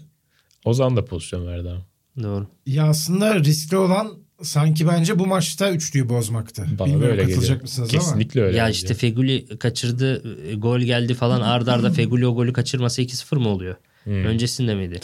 [0.66, 1.86] O zaman da pozisyon verdi ama.
[2.24, 2.48] Doğru.
[2.66, 4.12] Ya aslında riskli olan
[4.44, 6.66] sanki bence bu maçta üçlüyü bozmaktı.
[6.80, 7.62] Bana Bilmiyorum öyle katılacak geliyor.
[7.62, 8.00] mısınız ama.
[8.04, 8.58] Kesinlikle öyle.
[8.58, 8.76] ya bence.
[8.76, 13.50] işte Feguli kaçırdı, e, gol geldi falan arda arda Feguli o golü kaçırmasa 2-0 mı
[13.50, 13.76] oluyor?
[14.06, 15.00] Öncesinde miydi?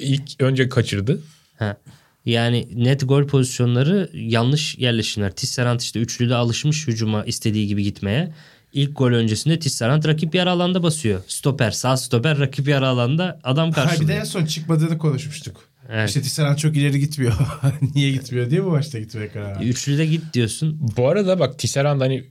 [0.00, 1.20] İlk önce kaçırdı.
[1.58, 1.76] Ha.
[2.26, 5.32] Yani net gol pozisyonları yanlış yerleşimler.
[5.32, 8.32] Tisserand işte üçlüde alışmış hücuma istediği gibi gitmeye.
[8.72, 11.22] İlk gol öncesinde Tisserand rakip yarı alanda basıyor.
[11.28, 14.24] Stoper, sağ stoper rakip yarı alanda adam Ha, bir de en karşılıyor.
[14.24, 15.69] son çıkmadığını konuşmuştuk.
[15.92, 16.08] Evet.
[16.08, 17.32] İşte Tisserand çok ileri gitmiyor.
[17.94, 19.64] Niye gitmiyor diye bu maçta gitmeye karar verdi.
[19.64, 20.78] Üçlüde git diyorsun.
[20.96, 22.24] Bu arada bak Tisserand hani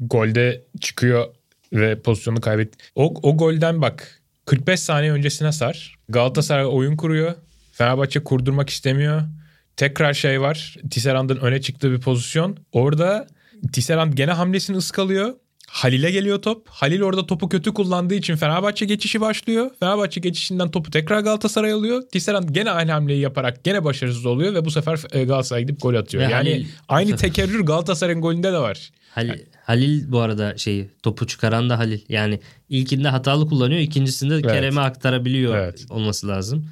[0.00, 1.26] golde çıkıyor
[1.72, 2.74] ve pozisyonu kaybet.
[2.94, 5.98] O, o golden bak 45 saniye öncesine sar.
[6.08, 7.34] Galatasaray oyun kuruyor.
[7.72, 9.22] Fenerbahçe kurdurmak istemiyor.
[9.76, 10.76] Tekrar şey var.
[10.90, 12.56] Tisserand'ın öne çıktığı bir pozisyon.
[12.72, 13.26] Orada
[13.72, 15.34] Tisserand gene hamlesini ıskalıyor.
[15.68, 16.68] Halil'e geliyor top.
[16.68, 19.70] Halil orada topu kötü kullandığı için Fenerbahçe geçişi başlıyor.
[19.80, 22.02] Fenerbahçe geçişinden topu tekrar Galatasaray alıyor.
[22.12, 25.94] Tisserand gene aynı hamleyi yaparak gene başarısız oluyor ve bu sefer e, Galatasaray gidip gol
[25.94, 26.28] atıyor.
[26.28, 28.90] Ve yani Halil- aynı tekerrür Galatasaray'ın golünde de var.
[29.10, 32.00] Halil, Halil bu arada şeyi topu çıkaran da Halil.
[32.08, 35.86] Yani ilkinde hatalı kullanıyor, ikincisinde Kerem'e aktarabiliyor Evet.
[35.90, 36.66] olması lazım.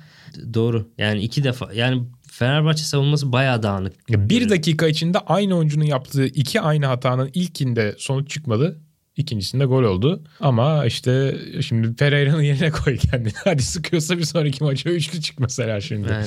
[0.55, 0.89] Doğru.
[0.99, 3.93] Yani iki defa yani Fenerbahçe savunması bayağı dağınık.
[4.11, 8.81] Ya Bir dakika içinde aynı oyuncunun yaptığı iki aynı hatanın ilkinde sonuç çıkmadı.
[9.17, 10.23] İkincisinde gol oldu.
[10.41, 13.33] Ama işte şimdi Pereira'nın yerine koy kendini.
[13.45, 16.13] Hadi sıkıyorsa bir sonraki maça üçlü çık mesela şimdi.
[16.13, 16.27] Yani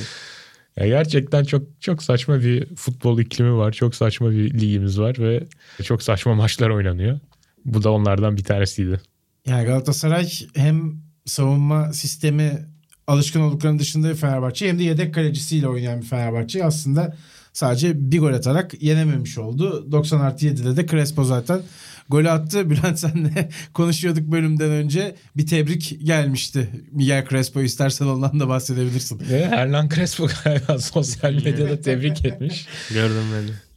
[0.77, 3.71] Ya gerçekten çok çok saçma bir futbol iklimi var.
[3.71, 5.43] Çok saçma bir ligimiz var ve
[5.83, 7.19] çok saçma maçlar oynanıyor.
[7.65, 9.01] Bu da onlardan bir tanesiydi.
[9.47, 12.65] Yani Galatasaray hem savunma sistemi
[13.07, 17.15] alışkın olduklarının dışında bir Fenerbahçe hem de yedek kalecisiyle oynayan bir Fenerbahçe aslında
[17.53, 19.91] sadece bir gol atarak yenememiş oldu.
[19.91, 21.61] 90 artı 7'de de Crespo zaten
[22.09, 22.69] golü attı.
[22.69, 25.15] Bülent senle konuşuyorduk bölümden önce.
[25.37, 26.69] Bir tebrik gelmişti.
[26.91, 29.21] Miguel Crespo istersen ondan da bahsedebilirsin.
[29.29, 32.67] Ve Hernan Crespo galiba sosyal medyada tebrik etmiş.
[32.93, 33.51] Gördüm ben de.
[33.51, 33.68] Ee,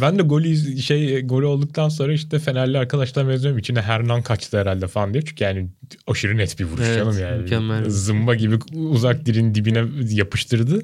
[0.00, 4.86] ben de golü şey golü olduktan sonra işte Fenerli arkadaşlar yazıyorum içine Hernan kaçtı herhalde
[4.86, 5.24] falan diyor.
[5.28, 5.68] Çünkü yani
[6.06, 7.42] aşırı net bir vuruş Evet, canım yani.
[7.42, 7.90] mükemmel.
[7.90, 10.80] Zımba gibi uzak dirin dibine yapıştırdı.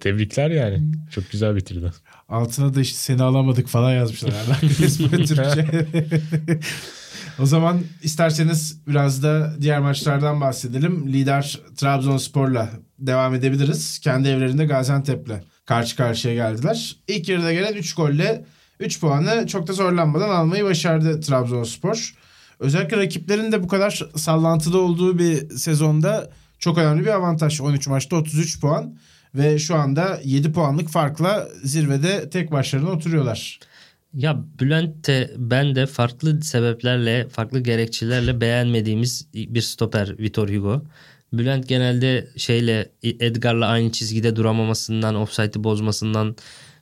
[0.00, 0.82] Tebrikler yani.
[1.10, 1.92] Çok güzel bitirdi.
[2.28, 4.32] Altına da işte seni alamadık falan yazmışlar.
[4.34, 4.60] Hernan
[5.26, 5.86] Türkçe.
[7.38, 11.12] o zaman isterseniz biraz da diğer maçlardan bahsedelim.
[11.12, 13.98] Lider Trabzonspor'la devam edebiliriz.
[13.98, 16.96] Kendi evlerinde Gaziantep'le karşı karşıya geldiler.
[17.08, 18.44] İlk yarıda gelen 3 golle
[18.80, 22.14] 3 puanı çok da zorlanmadan almayı başardı Trabzonspor.
[22.60, 27.60] Özellikle rakiplerin de bu kadar sallantıda olduğu bir sezonda çok önemli bir avantaj.
[27.60, 28.98] 13 maçta 33 puan
[29.34, 33.60] ve şu anda 7 puanlık farkla zirvede tek başlarına oturuyorlar.
[34.14, 40.82] Ya Bülent de ben de farklı sebeplerle, farklı gerekçelerle beğenmediğimiz bir stoper Vitor Hugo.
[41.32, 46.36] Bülent genelde şeyle Edgar'la aynı çizgide duramamasından, offside'ı bozmasından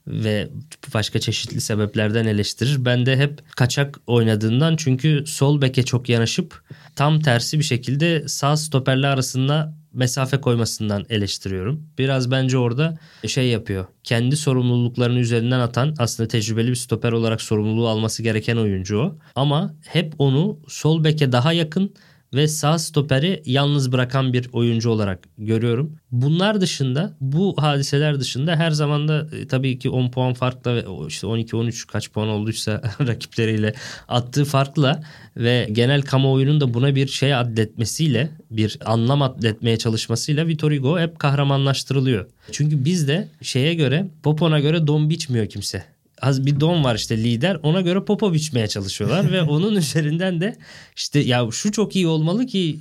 [0.07, 0.49] ve
[0.95, 2.85] başka çeşitli sebeplerden eleştirir.
[2.85, 6.63] Ben de hep kaçak oynadığından çünkü sol beke çok yanaşıp
[6.97, 11.87] tam tersi bir şekilde sağ stoperle arasında mesafe koymasından eleştiriyorum.
[11.99, 13.87] Biraz bence orada şey yapıyor.
[14.05, 19.19] Kendi sorumluluklarını üzerinden atan aslında tecrübeli bir stoper olarak sorumluluğu alması gereken oyuncu o.
[19.35, 21.95] Ama hep onu sol beke daha yakın
[22.35, 25.97] ve sağ stoperi yalnız bırakan bir oyuncu olarak görüyorum.
[26.13, 30.85] Bunlar dışında bu hadiseler dışında her zaman da e, tabii ki 10 puan farkla ve
[31.09, 33.75] işte 12-13 kaç puan olduysa rakipleriyle
[34.09, 35.03] attığı farkla
[35.37, 41.19] ve genel kamuoyunun da buna bir şey adletmesiyle bir anlam adletmeye çalışmasıyla Vitor Hugo hep
[41.19, 42.27] kahramanlaştırılıyor.
[42.53, 45.85] Çünkü bizde şeye göre Popon'a göre don biçmiyor kimse
[46.23, 50.57] az bir don var işte lider ona göre popo biçmeye çalışıyorlar ve onun üzerinden de
[50.97, 52.81] işte ya şu çok iyi olmalı ki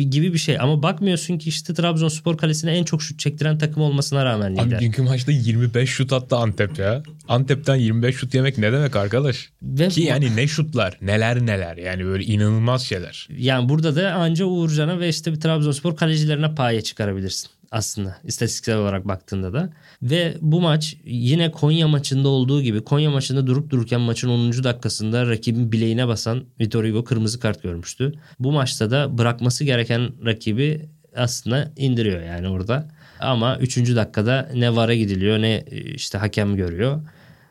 [0.00, 3.82] e, gibi bir şey ama bakmıyorsun ki işte Trabzonspor kalesine en çok şut çektiren takım
[3.82, 4.76] olmasına rağmen lider.
[4.76, 7.02] Abi dünkü maçta 25 şut attı Antep ya.
[7.28, 9.50] Antep'ten 25 şut yemek ne demek arkadaş?
[9.62, 13.28] Ve Ki bu- yani ne şutlar neler neler yani böyle inanılmaz şeyler.
[13.38, 19.08] Yani burada da anca Uğurcan'a ve işte bir Trabzonspor kalecilerine paye çıkarabilirsin aslında istatistiksel olarak
[19.08, 19.72] baktığında da.
[20.02, 24.64] Ve bu maç yine Konya maçında olduğu gibi Konya maçında durup dururken maçın 10.
[24.64, 28.12] dakikasında rakibin bileğine basan Vitor Hugo kırmızı kart görmüştü.
[28.38, 32.88] Bu maçta da bırakması gereken rakibi aslında indiriyor yani orada.
[33.20, 33.76] Ama 3.
[33.76, 37.00] dakikada ne VAR'a gidiliyor ne işte hakem görüyor.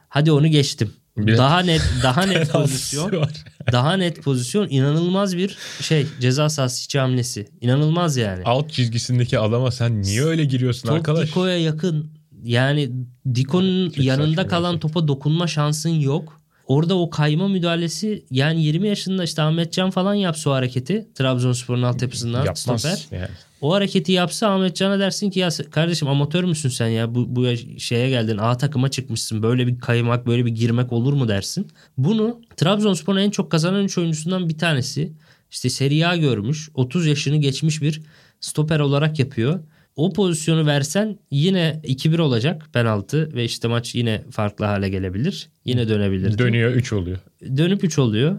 [0.10, 0.94] Hadi onu geçtim.
[1.18, 3.26] Bir- Daha net daha net pozisyon.
[3.72, 7.46] Daha net pozisyon inanılmaz bir şey ceza sahası içi hamlesi.
[7.62, 8.44] İnanılmaz yani.
[8.46, 11.28] Alt çizgisindeki adama sen niye öyle giriyorsun Top arkadaş?
[11.30, 12.12] Diko'ya yakın.
[12.44, 12.92] Yani
[13.36, 14.80] Diko'nun yanında kalan gerçekten.
[14.94, 16.42] topa dokunma şansın yok.
[16.68, 21.08] Orada o kayma müdahalesi yani 20 yaşında işte Ahmetcan falan yapsa o hareketi.
[21.16, 22.60] Trabzonspor'un altyapısından Yapmaz.
[22.82, 23.08] stoper.
[23.12, 23.32] Yani.
[23.62, 27.46] O hareketi yapsa Ahmetcan'a dersin ki ya kardeşim amatör müsün sen ya bu, bu
[27.80, 31.68] şeye geldin A takıma çıkmışsın böyle bir kaymak böyle bir girmek olur mu dersin.
[31.98, 35.14] Bunu Trabzonspor'un en çok kazanan 3 oyuncusundan bir tanesi
[35.52, 38.02] işte Serie A görmüş 30 yaşını geçmiş bir
[38.40, 39.60] stoper olarak yapıyor.
[39.96, 45.50] O pozisyonu versen yine 2-1 olacak penaltı ve işte maç yine farklı hale gelebilir.
[45.66, 46.38] Yine dönebilir.
[46.38, 47.20] Dönüyor 3 oluyor.
[47.58, 48.38] Dönüp 3 oluyor.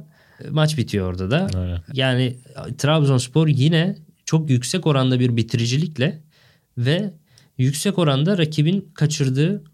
[0.51, 1.49] Maç bitiyor orada da.
[1.59, 1.81] Aynen.
[1.93, 2.37] Yani
[2.79, 6.23] Trabzonspor yine çok yüksek oranda bir bitiricilikle
[6.79, 7.15] ve
[7.59, 9.65] yüksek oranda rakibin kaçırdığı,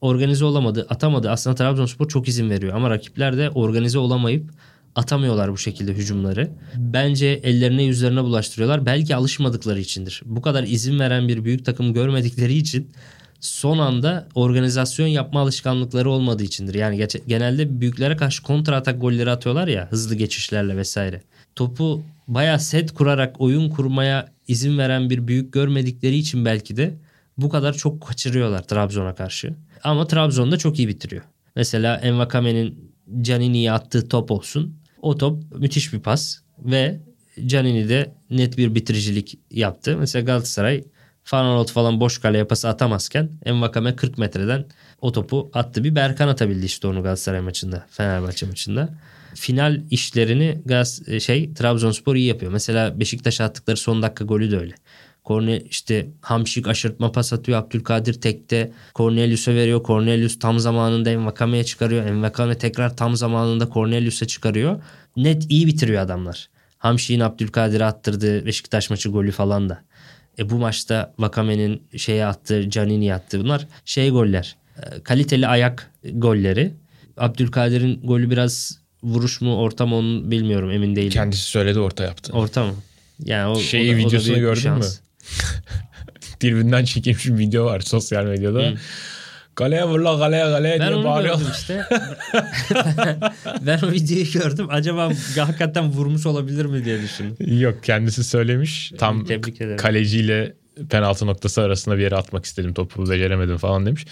[0.00, 1.30] organize olamadığı, atamadığı.
[1.30, 4.50] Aslında Trabzonspor çok izin veriyor ama rakipler de organize olamayıp
[4.98, 6.50] atamıyorlar bu şekilde hücumları.
[6.76, 8.86] Bence ellerine yüzlerine bulaştırıyorlar.
[8.86, 10.22] Belki alışmadıkları içindir.
[10.24, 12.90] Bu kadar izin veren bir büyük takım görmedikleri için
[13.40, 16.74] son anda organizasyon yapma alışkanlıkları olmadığı içindir.
[16.74, 21.22] Yani genelde büyüklere karşı kontra atak golleri atıyorlar ya hızlı geçişlerle vesaire.
[21.56, 26.94] Topu bayağı set kurarak oyun kurmaya izin veren bir büyük görmedikleri için belki de
[27.38, 29.54] bu kadar çok kaçırıyorlar Trabzon'a karşı.
[29.84, 31.22] Ama Trabzon da çok iyi bitiriyor.
[31.56, 34.77] Mesela Envakame'nin Canini'ye attığı top olsun.
[35.02, 37.00] O top müthiş bir pas ve
[37.46, 39.96] Canini de net bir bitiricilik yaptı.
[39.98, 40.84] Mesela Galatasaray
[41.24, 44.64] Fanalot falan boş kaleye pası atamazken Envakame 40 metreden
[45.00, 45.84] o topu attı.
[45.84, 48.88] Bir Berkan atabildi işte onu Galatasaray maçında, Fenerbahçe maçında.
[49.34, 52.52] Final işlerini Gaz şey Trabzonspor iyi yapıyor.
[52.52, 54.74] Mesela Beşiktaş'a attıkları son dakika golü de öyle.
[55.28, 57.58] Korne işte Hamşik aşırtma pas atıyor.
[57.58, 59.84] Abdülkadir tekte Cornelius'a veriyor.
[59.84, 62.06] Cornelius tam zamanında Envakame'ye çıkarıyor.
[62.06, 64.82] Envakame tekrar tam zamanında Cornelius'a çıkarıyor.
[65.16, 66.48] Net iyi bitiriyor adamlar.
[66.78, 69.82] Hamşik'in Abdülkadir'e attırdığı Beşiktaş maçı golü falan da.
[70.38, 73.40] E bu maçta Vakame'nin şeye attığı, Canini attı.
[73.40, 74.56] Bunlar şey goller.
[74.76, 76.74] e, kaliteli ayak golleri.
[77.16, 81.10] Abdülkadir'in golü biraz vuruş mu orta mı onu bilmiyorum emin değilim.
[81.10, 82.32] Kendisi söyledi orta yaptı.
[82.32, 82.74] Orta mı?
[83.24, 84.84] Yani o, Şeyi, o da- o da videosunu büyük bir gördün mü?
[86.40, 88.72] Dilbinden çekilmiş bir video var sosyal medyada.
[89.54, 91.40] Kaleye vur la kaleye kaleye Ben diye bağırıyor.
[91.52, 91.84] işte.
[93.66, 94.66] ben o videoyu gördüm.
[94.70, 97.60] Acaba hakikaten vurmuş olabilir mi diye düşündüm.
[97.60, 98.92] Yok kendisi söylemiş.
[98.98, 99.76] Tam Tebrik ederim.
[99.76, 100.54] kaleciyle
[100.90, 104.06] penaltı noktası arasında bir yere atmak istedim topu beceremedim falan demiş.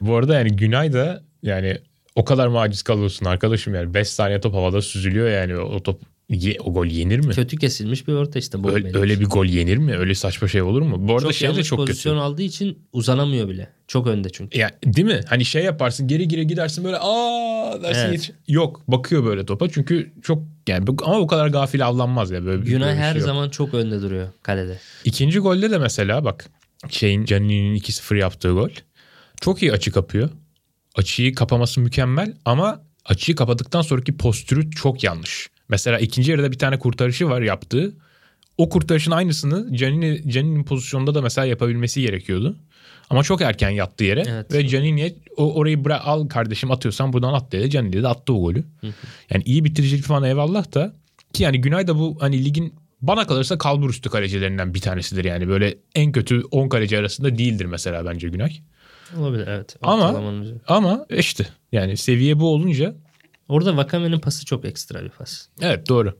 [0.00, 1.78] Bu arada yani Günay da yani
[2.14, 6.00] o kadar mı aciz kalıyorsun arkadaşım yani 5 saniye top havada süzülüyor yani o top
[6.28, 7.32] ye- o gol yenir mi?
[7.34, 8.62] Kötü kesilmiş bir orta işte.
[8.64, 9.96] bu Öyle, öyle bir gol yenir mi?
[9.96, 11.08] Öyle saçma şey olur mu?
[11.08, 12.22] Bu arada çok şey de çok pozisyon kötü.
[12.22, 13.70] aldığı için uzanamıyor bile.
[13.86, 14.58] Çok önde çünkü.
[14.58, 15.20] Ya değil mi?
[15.28, 18.12] Hani şey yaparsın geri geri gidersin böyle aa dersin Evet.
[18.12, 22.62] yetiş- Yok bakıyor böyle topa çünkü çok yani ama bu kadar gafil avlanmaz ya böyle.
[22.62, 24.78] Günay böyle her şey zaman çok önde duruyor kalede.
[25.04, 26.50] İkinci golde de mesela bak
[26.90, 28.70] şeyin Canini'nin 2-0 yaptığı gol.
[29.40, 30.30] Çok iyi açı kapıyor.
[30.96, 35.50] Açıyı kapaması mükemmel ama açıyı kapadıktan sonraki postürü çok yanlış.
[35.68, 37.92] Mesela ikinci yarıda bir tane kurtarışı var yaptığı.
[38.58, 42.56] O kurtarışın aynısını Canini, Canini'nin pozisyonda da mesela yapabilmesi gerekiyordu.
[43.10, 44.52] Ama çok erken yattı yere Evet.
[44.52, 47.70] ve Canini'ye o, orayı bırak, al kardeşim atıyorsan buradan at dedi.
[47.70, 48.64] Canini de attı o golü.
[49.30, 50.92] Yani iyi bitiricilik falan eyvallah da
[51.32, 55.48] ki yani Günay da bu hani ligin bana kalırsa kalbur üstü kalecilerinden bir tanesidir yani.
[55.48, 58.60] Böyle en kötü 10 kaleci arasında değildir mesela bence Günay.
[59.16, 59.76] Olabilir evet.
[59.82, 60.22] Ama-.
[60.66, 62.94] Ama işte yani seviye bu olunca
[63.48, 65.46] Orada Vakame'nin pası çok ekstra bir pas.
[65.60, 66.14] evet doğru.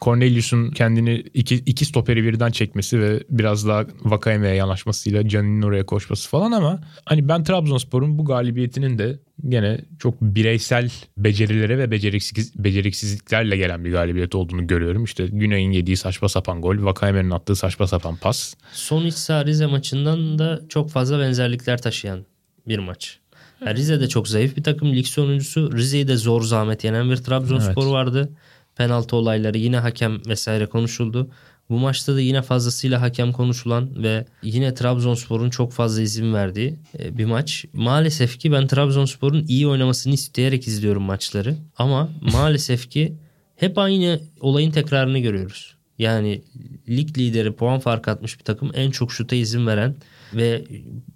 [0.00, 6.28] Cornelius'un kendini iki, iki stoperi birden çekmesi ve biraz daha Vakayeme'ye yanaşmasıyla Canini'nin oraya koşması
[6.28, 13.56] falan ama hani ben Trabzonspor'un bu galibiyetinin de gene çok bireysel becerilere ve beceriksiz, beceriksizliklerle
[13.56, 15.04] gelen bir galibiyet olduğunu görüyorum.
[15.04, 18.54] İşte Güney'in yediği saçma sapan gol, Vakayeme'nin attığı saçma sapan pas.
[18.72, 22.24] Son iç Rize maçından da çok fazla benzerlikler taşıyan
[22.68, 23.18] bir maç.
[23.66, 24.92] Yani Rize de çok zayıf bir takım.
[24.92, 25.76] Lig sonuncusu.
[25.76, 27.92] Rize'yi de zor zahmet yenen bir Trabzonspor Evet.
[27.92, 28.30] vardı.
[28.76, 31.30] Penaltı olayları yine hakem vesaire konuşuldu.
[31.70, 37.18] Bu maçta da yine fazlasıyla hakem konuşulan ve yine Trabzonspor'un çok fazla izin verdiği e,
[37.18, 37.64] bir maç.
[37.72, 41.56] Maalesef ki ben Trabzonspor'un iyi oynamasını isteyerek izliyorum maçları.
[41.76, 43.14] Ama maalesef ki
[43.56, 45.74] hep aynı olayın tekrarını görüyoruz.
[45.98, 46.42] Yani
[46.88, 49.94] lig lideri puan farkı atmış bir takım en çok şuta izin veren
[50.34, 50.64] ve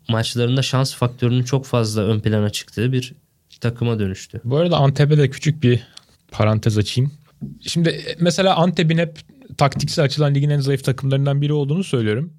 [0.09, 3.14] maçlarında şans faktörünün çok fazla ön plana çıktığı bir
[3.61, 4.40] takıma dönüştü.
[4.44, 5.83] Bu arada Antep'e de küçük bir
[6.31, 7.12] parantez açayım.
[7.61, 9.18] Şimdi mesela Antep'in hep
[9.57, 12.33] taktiksel açılan ligin en zayıf takımlarından biri olduğunu söylüyorum.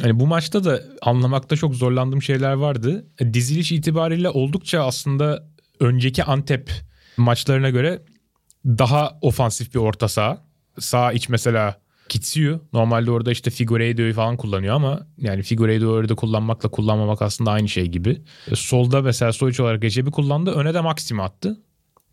[0.00, 3.06] Hani bu maçta da anlamakta çok zorlandığım şeyler vardı.
[3.20, 5.48] E, Diziliş itibariyle oldukça aslında
[5.80, 6.70] önceki Antep
[7.16, 8.02] maçlarına göre
[8.66, 10.38] daha ofansif bir orta saha.
[10.78, 12.60] Sağ iç mesela Kitsiyu.
[12.72, 17.86] Normalde orada işte Figueiredo'yu falan kullanıyor ama yani Figueiredo'yu orada kullanmakla kullanmamak aslında aynı şey
[17.86, 18.22] gibi.
[18.50, 20.50] E, Solda mesela sonuç olarak Recep'i kullandı.
[20.50, 21.60] Öne de Maxim'i attı.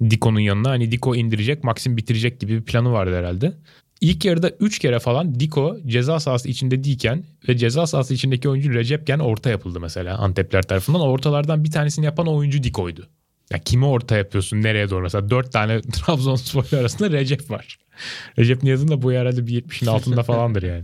[0.09, 0.69] Diko'nun yanına.
[0.69, 3.53] Hani Diko indirecek, Maxim bitirecek gibi bir planı vardı herhalde.
[4.01, 8.73] İlk yarıda 3 kere falan Diko ceza sahası içinde değilken ve ceza sahası içindeki oyuncu
[8.73, 11.01] Recep'ken orta yapıldı mesela Antepler tarafından.
[11.01, 13.07] Ortalardan bir tanesini yapan oyuncu Diko'ydu.
[13.51, 15.03] Ya kimi orta yapıyorsun nereye doğru?
[15.03, 17.77] Mesela 4 tane Trabzonspor arasında Recep var.
[18.39, 20.83] Recep Niyaz'ın da boyu herhalde bir 70'in altında falandır yani.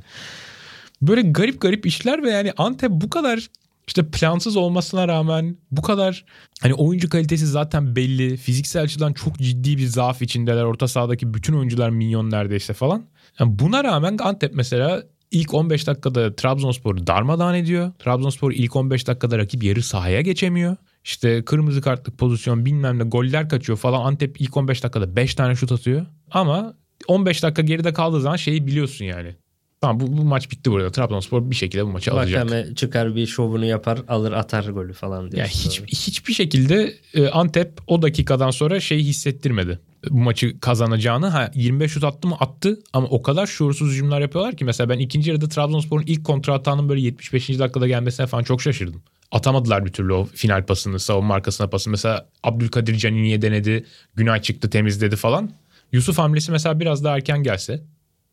[1.02, 3.50] Böyle garip garip işler ve yani Antep bu kadar
[3.88, 6.26] işte plansız olmasına rağmen bu kadar
[6.62, 8.38] hani oyuncu kalitesi zaten belli.
[8.38, 10.64] Fiziksel açıdan çok ciddi bir zaaf içindeler.
[10.64, 13.06] Orta sahadaki bütün oyuncular milyon neredeyse falan.
[13.40, 17.92] Yani buna rağmen Antep mesela ilk 15 dakikada Trabzonspor'u darmadağın ediyor.
[18.00, 20.76] Trabzonspor ilk 15 dakikada rakip yarı sahaya geçemiyor.
[21.04, 24.06] İşte kırmızı kartlık pozisyon bilmem ne goller kaçıyor falan.
[24.06, 26.06] Antep ilk 15 dakikada 5 tane şut atıyor.
[26.32, 26.74] Ama
[27.08, 29.36] 15 dakika geride kaldığı zaman şeyi biliyorsun yani.
[29.82, 30.92] Tamam bu, bu maç bitti burada.
[30.92, 32.46] Trabzonspor bir şekilde bu maçı alacak.
[32.46, 35.40] Vakame çıkar bir şovunu yapar alır atar golü falan diye.
[35.40, 39.80] Yani hiç, hiçbir şekilde e, Antep o dakikadan sonra şeyi hissettirmedi.
[40.10, 41.28] Bu maçı kazanacağını.
[41.28, 45.00] Ha 25 şut attı mı attı ama o kadar şuursuz hücumlar yapıyorlar ki mesela ben
[45.00, 47.50] ikinci yarıda Trabzonspor'un ilk kontra atağının böyle 75.
[47.50, 49.02] dakikada gelmesine falan çok şaşırdım.
[49.32, 51.92] Atamadılar bir türlü o final pasını, savunma arkasına pasını.
[51.92, 53.86] Mesela Abdülkadir Canini'ye denedi.
[54.16, 55.52] Günay çıktı temizledi falan.
[55.92, 57.84] Yusuf hamlesi mesela biraz daha erken gelse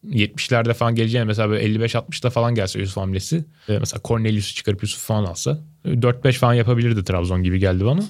[0.05, 3.45] 70'lerde falan geleceğine mesela böyle 55-60'da falan gelse Yusuf hamlesi.
[3.69, 8.03] e, Mesela Cornelius'u çıkarıp Yusuf falan alsa 4-5 falan yapabilirdi Trabzon gibi geldi bana.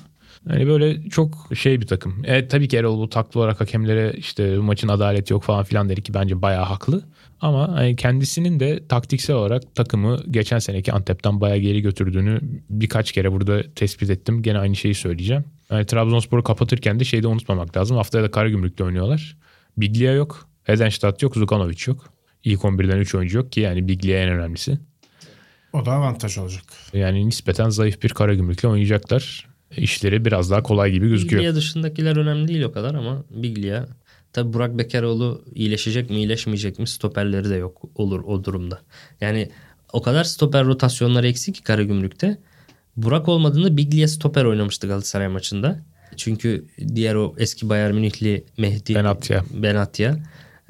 [0.51, 2.23] Yani böyle çok şey bir takım.
[2.25, 6.03] Evet tabii ki Erol Bulut haklı olarak hakemlere işte maçın adaleti yok falan filan dedi
[6.03, 7.03] ki bence bayağı haklı.
[7.41, 13.33] Ama hani kendisinin de taktiksel olarak takımı geçen seneki Antep'ten bayağı geri götürdüğünü birkaç kere
[13.33, 14.43] burada tespit ettim.
[14.43, 15.45] Gene aynı şeyi söyleyeceğim.
[15.71, 17.97] Yani Trabzonspor'u kapatırken de şeyi de unutmamak lazım.
[17.97, 19.37] Haftaya da Karagümrük'te oynuyorlar.
[19.77, 20.49] Biglia yok.
[20.65, 21.37] Hedenstadt yok.
[21.37, 22.13] Zukanovic yok.
[22.45, 24.79] İlk 11'den 3 oyuncu yok ki yani Biglia en önemlisi.
[25.73, 26.65] O da avantaj olacak.
[26.93, 29.49] Yani nispeten zayıf bir Karagümrük'le oynayacaklar.
[29.77, 31.43] işleri biraz daha kolay gibi gözüküyor.
[31.43, 33.87] Biglia dışındakiler önemli değil o kadar ama Biglia
[34.37, 38.81] Tabi Burak Bekaroğlu iyileşecek mi iyileşmeyecek mi stoperleri de yok olur o durumda.
[39.21, 39.51] Yani
[39.93, 42.39] o kadar stoper rotasyonları eksik ki Karagümrük'te.
[42.97, 45.79] Burak olmadığında Biglia stoper oynamıştı Galatasaray maçında.
[46.17, 49.45] Çünkü diğer o eski Bayern Münihli Mehdi Benatya.
[49.51, 50.19] Benatya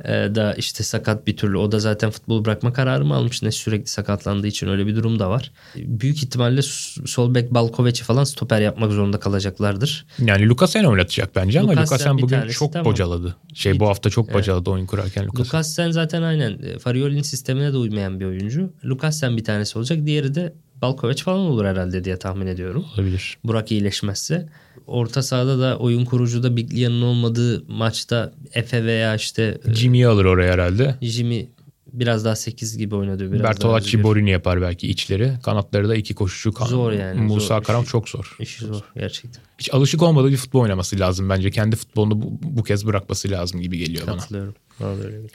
[0.04, 1.58] e, da işte sakat bir türlü.
[1.58, 5.18] O da zaten futbol bırakma kararı mı almış ne sürekli sakatlandığı için öyle bir durum
[5.18, 5.52] da var.
[5.76, 6.62] Büyük ihtimalle
[7.06, 10.06] sol bek Balkovec'i falan stoper yapmak zorunda kalacaklardır.
[10.18, 12.92] Yani Lukasen oynatacak bence ama Lukasen Lukasen bugün çok tamam.
[12.92, 13.36] bocaladı.
[13.54, 15.44] Şey bu hafta çok bocaladı oyun kurarken Lukasen.
[15.44, 18.72] Lukasen zaten aynen e, Farioli'nin sistemine de uymayan bir oyuncu.
[18.84, 20.06] Lukasen bir tanesi olacak.
[20.06, 20.52] Diğeri de
[20.82, 22.86] Balkoveç falan olur herhalde diye tahmin ediyorum.
[22.94, 23.38] Olabilir.
[23.44, 24.48] Burak iyileşmezse.
[24.86, 30.52] Orta sahada da oyun kurucuda Biglia'nın olmadığı maçta Efe veya işte e, Jimmy'yi alır oraya
[30.52, 30.94] herhalde.
[31.02, 31.48] Jimmy
[31.92, 33.32] biraz daha 8 gibi oynadı.
[33.32, 34.02] Biraz Bertolacci.
[34.02, 35.32] Borini yapar belki içleri.
[35.42, 36.66] Kanatları da iki koşucu kan.
[36.66, 37.64] Zor yani, Musa zor.
[37.64, 38.36] Karam çok zor.
[38.40, 39.42] İşi zor gerçekten.
[39.58, 41.50] Hiç alışık olmadığı bir futbol oynaması lazım bence.
[41.50, 44.16] Kendi futbolunu bu, bu kez bırakması lazım gibi geliyor bana.
[44.16, 44.54] Katılıyorum.
[44.80, 45.30] Bana da öyle geliyor.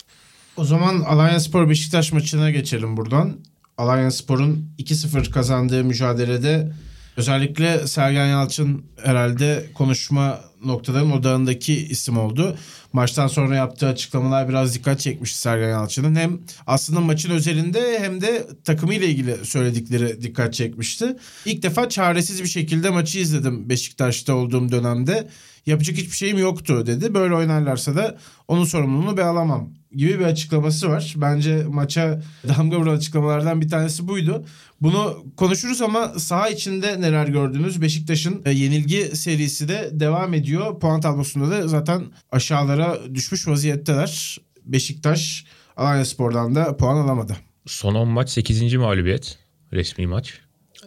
[0.58, 3.38] O zaman Alanya Spor Beşiktaş maçına geçelim buradan.
[3.78, 6.72] Alanya Spor'un 2-0 kazandığı mücadelede
[7.18, 12.58] özellikle Sergen Yalçın herhalde konuşma noktaların odağındaki isim oldu.
[12.94, 16.16] Maçtan sonra yaptığı açıklamalar biraz dikkat çekmişti Sergen Yalçın'ın.
[16.16, 21.18] Hem aslında maçın özelinde hem de takımıyla ilgili söyledikleri dikkat çekmişti.
[21.46, 25.28] İlk defa çaresiz bir şekilde maçı izledim Beşiktaş'ta olduğum dönemde.
[25.66, 27.14] Yapacak hiçbir şeyim yoktu dedi.
[27.14, 31.14] Böyle oynarlarsa da onun sorumluluğunu ben alamam gibi bir açıklaması var.
[31.18, 34.46] Bence maça damga vuran açıklamalardan bir tanesi buydu.
[34.82, 37.82] Bunu konuşuruz ama saha içinde neler gördünüz?
[37.82, 40.80] Beşiktaş'ın e, yenilgi serisi de devam ediyor.
[40.80, 44.38] Puan tablosunda da zaten aşağılara düşmüş vaziyetteler.
[44.66, 45.46] Beşiktaş
[45.78, 47.38] Alanya Spor'dan da puan alamadı.
[47.66, 48.74] Son 10 maç 8.
[48.74, 49.38] mağlubiyet.
[49.74, 50.40] Resmi maç.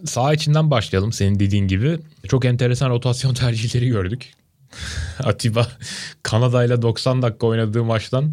[0.05, 1.99] Sağ içinden başlayalım senin dediğin gibi.
[2.29, 4.33] Çok enteresan rotasyon tercihleri gördük.
[5.25, 5.69] Atiba
[6.23, 8.33] Kanada ile 90 dakika oynadığı maçtan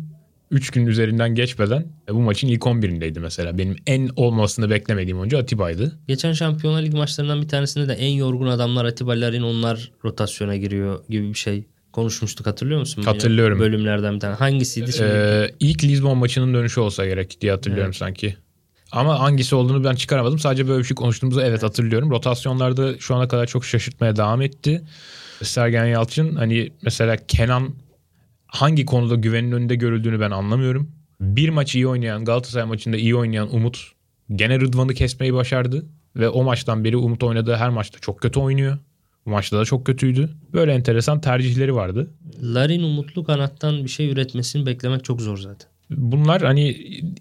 [0.52, 3.58] 3 gün üzerinden geçmeden bu maçın ilk 11'indeydi mesela.
[3.58, 6.00] Benim en olmasını beklemediğim oyuncu Atiba'ydı.
[6.08, 11.04] Geçen Şampiyonlar Ligi maçlarından bir tanesinde de en yorgun adamlar Atiba Larin onlar rotasyona giriyor
[11.10, 13.04] gibi bir şey konuşmuştuk hatırlıyor musun?
[13.04, 13.60] Hatırlıyorum.
[13.60, 14.36] Bölümlerden bir tane.
[14.36, 15.12] Hangisiydi şimdi?
[15.14, 17.96] Ee, ilk Lisbon maçının dönüşü olsa gerek diye hatırlıyorum Evet.
[17.96, 18.36] sanki.
[18.92, 20.40] Ama hangisi olduğunu ben çıkaramadım.
[20.40, 22.10] Sadece böyle bir şey konuştuğumuzu evet hatırlıyorum.
[22.10, 24.82] Rotasyonlarda şu ana kadar çok şaşırtmaya devam etti.
[25.44, 27.70] Sergen Yalçın hani mesela Kenan
[28.48, 30.92] hangi konuda güvenin önünde görüldüğünü ben anlamıyorum.
[31.22, 33.92] Bir maç iyi oynayan Galatasaray maçında iyi oynayan Umut
[34.36, 35.86] gene Rıdvan'ı kesmeyi başardı.
[36.16, 38.78] Ve o maçtan beri Umut oynadığı her maçta çok kötü oynuyor.
[39.26, 40.30] Bu maçta da çok kötüydü.
[40.54, 42.12] Böyle enteresan tercihleri vardı.
[42.42, 45.70] Larin umutlu kanattan bir şey üretmesini beklemek çok zor zaten.
[45.90, 46.70] Bunlar hani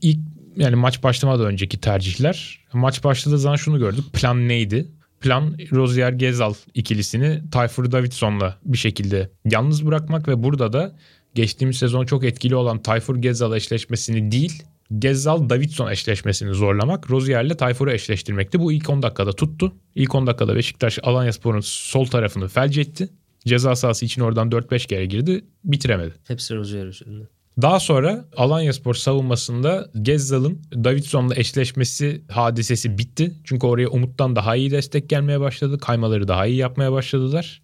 [0.03, 0.19] ilk
[0.57, 2.59] yani maç başlamadan önceki tercihler.
[2.73, 4.05] Maç başladığı zaman şunu gördük.
[4.13, 4.89] Plan neydi?
[5.21, 10.97] Plan Rozier Gezal ikilisini Tayfur Davidson'la bir şekilde yalnız bırakmak ve burada da
[11.35, 14.63] geçtiğimiz sezon çok etkili olan Tayfur Gezal eşleşmesini değil
[14.99, 17.11] Gezal Davidson eşleşmesini zorlamak.
[17.11, 18.61] Rozier'le Tayfur'u eşleştirmekti.
[18.61, 19.73] Bu ilk 10 dakikada tuttu.
[19.95, 23.09] İlk 10 dakikada Beşiktaş Alanyaspor'un sol tarafını felç etti.
[23.47, 25.45] Ceza sahası için oradan 4-5 kere girdi.
[25.65, 26.15] Bitiremedi.
[26.29, 27.25] Hepsi Rozier üzerinde.
[27.63, 33.35] Daha sonra Alanyaspor savunmasında Gezzal'ın Davidson'la eşleşmesi hadisesi bitti.
[33.45, 35.79] Çünkü oraya Umut'tan daha iyi destek gelmeye başladı.
[35.79, 37.63] Kaymaları daha iyi yapmaya başladılar.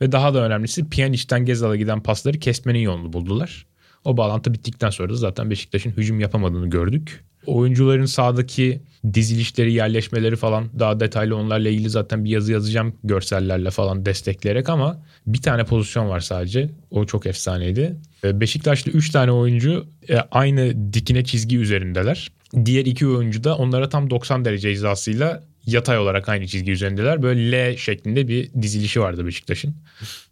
[0.00, 3.66] Ve daha da önemlisi Pjanic'ten Gezzal'a giden pasları kesmenin yolunu buldular.
[4.04, 7.24] O bağlantı bittikten sonra da zaten Beşiktaş'ın hücum yapamadığını gördük.
[7.46, 8.80] Oyuncuların sahadaki
[9.14, 15.02] dizilişleri, yerleşmeleri falan daha detaylı onlarla ilgili zaten bir yazı yazacağım görsellerle falan destekleyerek ama
[15.26, 16.70] bir tane pozisyon var sadece.
[16.90, 17.96] O çok efsaneydi.
[18.24, 22.32] E, Beşiktaşlı 3 tane oyuncu e, aynı dikine çizgi üzerindeler.
[22.64, 27.22] Diğer iki oyuncu da onlara tam 90 derece hizasıyla yatay olarak aynı çizgi üzerindeler.
[27.22, 29.74] Böyle L şeklinde bir dizilişi vardı Beşiktaş'ın.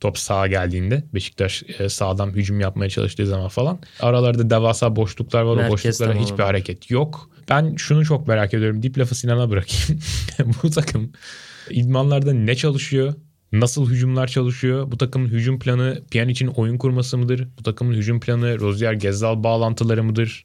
[0.01, 3.79] Top sağa geldiğinde Beşiktaş e, sağdan hücum yapmaya çalıştığı zaman falan.
[4.01, 5.53] Aralarda devasa boşluklar var.
[5.53, 7.31] O Merkez boşluklara hiçbir hareket yok.
[7.49, 8.83] Ben şunu çok merak ediyorum.
[8.83, 10.03] Dip lafı Sinan'a bırakayım.
[10.63, 11.13] Bu takım
[11.71, 13.15] idmanlarda ne çalışıyor?
[13.53, 14.93] Nasıl hücumlar çalışıyor?
[14.93, 17.49] Bu takımın hücum planı Pjanic'in oyun kurması mıdır?
[17.59, 20.45] Bu takımın hücum planı Rozier Gezzal bağlantıları mıdır?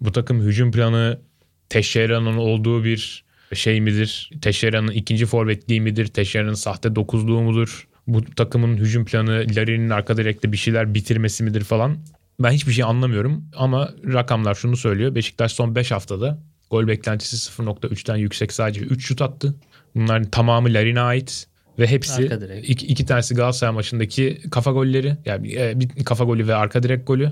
[0.00, 1.20] Bu takım hücum planı
[1.68, 3.24] Teixeira'nın olduğu bir
[3.54, 4.30] şey midir?
[4.42, 6.06] Teixeira'nın ikinci forvetliği midir?
[6.06, 7.88] Teixeira'nın sahte dokuzluğu mudur?
[8.06, 11.98] Bu takımın hücum planı Larin'in arka direkte bir şeyler bitirmesi midir falan.
[12.40, 15.14] Ben hiçbir şey anlamıyorum ama rakamlar şunu söylüyor.
[15.14, 16.38] Beşiktaş son 5 haftada
[16.70, 19.54] gol beklentisi 0.3'ten yüksek sadece 3 şut attı.
[19.94, 21.46] Bunların tamamı Larin'e ait
[21.78, 22.30] ve hepsi
[22.62, 25.16] iki, iki tanesi Galatasaray maçındaki kafa golleri.
[25.24, 27.30] Yani e, bir kafa golü ve arka direk golü.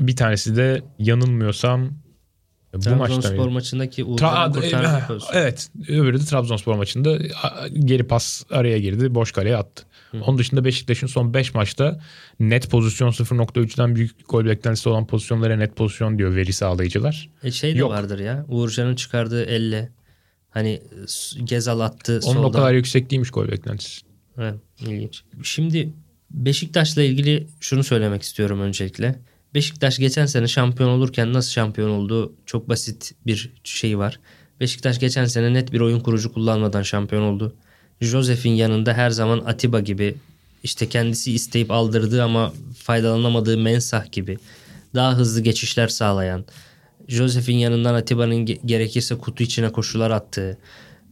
[0.00, 1.92] Bir tanesi de yanılmıyorsam
[2.74, 5.70] Bu Trabzonspor maçta maçındaki Uğurcan'ın Tra- e, evet.
[5.88, 7.18] Öbürü de Trabzonspor maçında
[7.74, 9.14] geri pas araya girdi.
[9.14, 9.84] Boş kaleye attı.
[10.22, 12.00] Onun dışında Beşiktaş'ın son 5 maçta
[12.40, 17.30] net pozisyon 0.3'den büyük gol beklentisi olan pozisyonlara net pozisyon diyor veri sağlayıcılar.
[17.42, 17.90] E şey de Yok.
[17.90, 18.44] vardır ya.
[18.48, 19.92] Uğurcan'ın çıkardığı elle
[20.50, 20.82] hani
[21.44, 22.44] Gezal attı Onun soldan.
[22.44, 24.00] o kadar yüksek değilmiş gol beklentisi.
[24.38, 25.22] Evet, ilginç.
[25.42, 25.92] Şimdi
[26.30, 29.18] Beşiktaş'la ilgili şunu söylemek istiyorum öncelikle.
[29.54, 34.20] Beşiktaş geçen sene şampiyon olurken nasıl şampiyon oldu çok basit bir şey var.
[34.60, 37.54] Beşiktaş geçen sene net bir oyun kurucu kullanmadan şampiyon oldu.
[38.00, 40.14] Josef'in yanında her zaman Atiba gibi
[40.62, 44.38] işte kendisi isteyip aldırdığı ama faydalanamadığı Mensah gibi
[44.94, 46.44] daha hızlı geçişler sağlayan
[47.08, 50.58] Josef'in yanından Atiba'nın ge- gerekirse kutu içine koşular attığı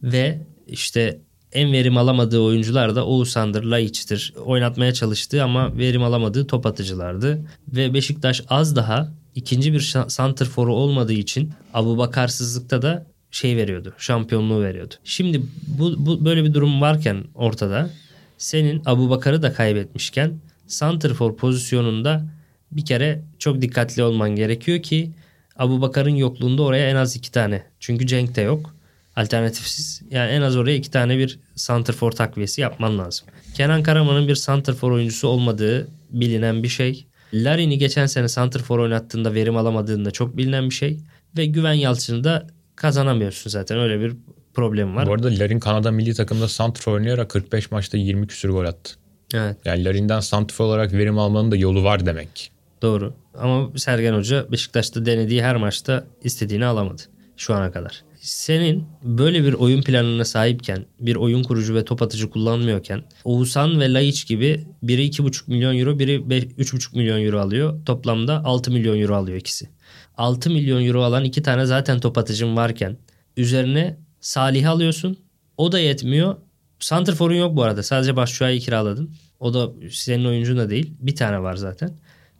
[0.03, 1.19] ve işte
[1.53, 4.33] en verim alamadığı oyuncular da Oğuzhan'dır, Laiç'tir.
[4.45, 7.41] Oynatmaya çalıştığı ama verim alamadığı top atıcılardı.
[7.67, 13.93] Ve Beşiktaş az daha ikinci bir şa- santrforu olmadığı için Abu Bakarsızlıkta da şey veriyordu.
[13.97, 14.93] Şampiyonluğu veriyordu.
[15.03, 17.89] Şimdi bu, bu böyle bir durum varken ortada
[18.37, 20.33] senin Abu Bakar'ı da kaybetmişken
[20.67, 22.25] santrfor pozisyonunda
[22.71, 25.11] bir kere çok dikkatli olman gerekiyor ki
[25.57, 27.63] Abu Bakar'ın yokluğunda oraya en az iki tane.
[27.79, 28.75] Çünkü Cenk de yok.
[29.15, 30.01] Alternatifsiz.
[30.11, 33.27] Yani en az oraya iki tane bir santrfor takviyesi yapman lazım.
[33.53, 37.05] Kenan Karaman'ın bir santrfor oyuncusu olmadığı bilinen bir şey.
[37.33, 40.99] Larin'i geçen sene santrfor oynattığında verim alamadığında çok bilinen bir şey.
[41.37, 43.79] Ve Güven Yalçın'ı da kazanamıyorsun zaten.
[43.79, 44.13] Öyle bir
[44.53, 45.07] problem var.
[45.07, 48.93] Bu arada Larin Kanada milli takımda santrfor oynayarak 45 maçta 20 küsür gol attı.
[49.33, 52.51] Evet Yani Larin'den santrfor olarak verim almanın da yolu var demek.
[52.81, 53.13] doğru.
[53.37, 57.01] Ama Sergen Hoca Beşiktaş'ta denediği her maçta istediğini alamadı
[57.37, 58.03] şu ana kadar.
[58.23, 63.93] Senin böyle bir oyun planına sahipken, bir oyun kurucu ve top atıcı kullanmıyorken Oğuzhan ve
[63.93, 67.85] Laiç gibi biri 2,5 milyon euro, biri be- 3,5 milyon euro alıyor.
[67.85, 69.69] Toplamda 6 milyon euro alıyor ikisi.
[70.17, 72.97] 6 milyon euro alan iki tane zaten top atıcın varken
[73.37, 75.17] üzerine Salih alıyorsun.
[75.57, 76.35] O da yetmiyor.
[76.79, 77.83] Santrfor'un yok bu arada.
[77.83, 79.11] Sadece Başşuay'ı kiraladın.
[79.39, 80.93] O da senin oyuncun da değil.
[80.99, 81.97] Bir tane var zaten.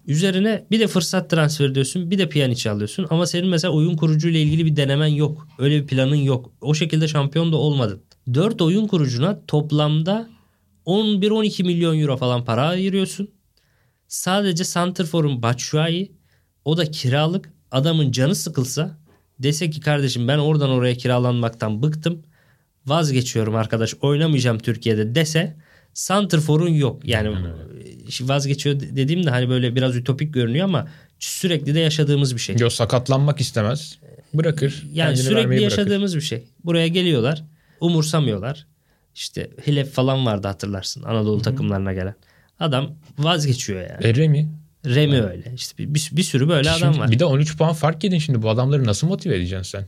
[0.08, 2.12] Üzerine bir de fırsat transfer ediyorsun.
[2.12, 3.08] Bir de Pjanic alıyorsun.
[3.10, 5.48] Ama senin mesela oyun kurucuyla ilgili bir denemen yok.
[5.60, 6.54] Öyle bir planın yok.
[6.62, 8.02] O şekilde şampiyon da olmadın.
[8.34, 10.30] 4 oyun kurucuna toplamda
[10.86, 13.30] 11-12 milyon euro falan para ayırıyorsun.
[14.08, 16.12] Sadece Santrfor'un Batshuayi
[16.66, 17.54] o da kiralık.
[17.72, 18.98] Adamın canı sıkılsa
[19.40, 22.24] dese ki kardeşim ben oradan oraya kiralanmaktan bıktım.
[22.86, 25.58] Vazgeçiyorum arkadaş oynamayacağım Türkiye'de dese
[25.94, 27.08] Santrfor'un yok.
[27.08, 27.38] Yani
[28.22, 30.88] vazgeçiyor dediğim de hani böyle biraz ütopik görünüyor ama
[31.20, 32.56] sürekli de yaşadığımız bir şey.
[32.60, 34.00] Yo sakatlanmak istemez.
[34.34, 34.88] Bırakır.
[34.94, 35.78] Yani sürekli vermeyi bırakır.
[35.78, 36.44] yaşadığımız bir şey.
[36.64, 37.44] Buraya geliyorlar,
[37.80, 38.68] umursamıyorlar.
[39.16, 42.16] İşte Hilef falan vardı hatırlarsın Anadolu takımlarına gelen.
[42.60, 44.06] Adam vazgeçiyor yani.
[44.06, 44.50] E, Remi.
[44.86, 45.54] Remi öyle.
[45.56, 47.12] İşte bir, bir, bir sürü böyle adam Şimdi var.
[47.12, 48.42] Bir de 13 puan fark yedin şimdi.
[48.42, 49.88] Bu adamları nasıl motive edeceksin sen?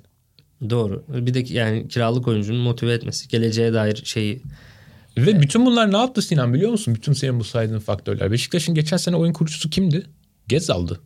[0.69, 1.03] Doğru.
[1.07, 4.41] Bir de yani kiralık oyuncunun motive etmesi, geleceğe dair şeyi.
[5.17, 6.95] Ve bütün bunlar ne yaptı Sinan biliyor musun?
[6.95, 8.31] Bütün senin bu saydığın faktörler.
[8.31, 10.05] Beşiktaş'ın geçen sene oyun kurucusu kimdi?
[10.47, 11.01] Gezal'dı.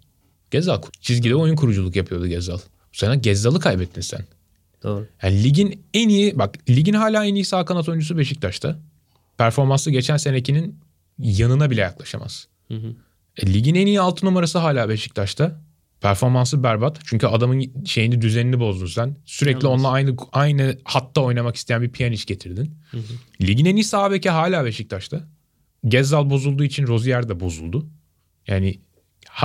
[0.52, 0.82] Gezal.
[1.02, 2.58] Çizgide oyun kuruculuk yapıyordu Gezal.
[2.94, 4.26] Bu sene Gezal'ı kaybettin sen.
[4.84, 5.08] Doğru.
[5.24, 8.80] Yani ligin en iyi bak ligin hala en iyi sağ kanat oyuncusu Beşiktaş'ta.
[9.38, 10.80] Performansı geçen senekinin
[11.20, 12.48] yanına bile yaklaşamaz.
[12.68, 12.94] Hı hı.
[13.38, 15.62] E, ligin en iyi altı numarası hala Beşiktaş'ta.
[16.02, 17.00] Performansı berbat.
[17.06, 19.16] Çünkü adamın şeyini düzenini bozdun sen.
[19.26, 19.80] Sürekli Yalnız.
[19.80, 22.76] onunla aynı aynı hatta oynamak isteyen bir Pjanic getirdin.
[23.42, 25.28] Ligin en iyi sağ beki hala Beşiktaş'ta.
[25.88, 27.90] Gezzal bozulduğu için Rozier de bozuldu.
[28.48, 28.80] Yani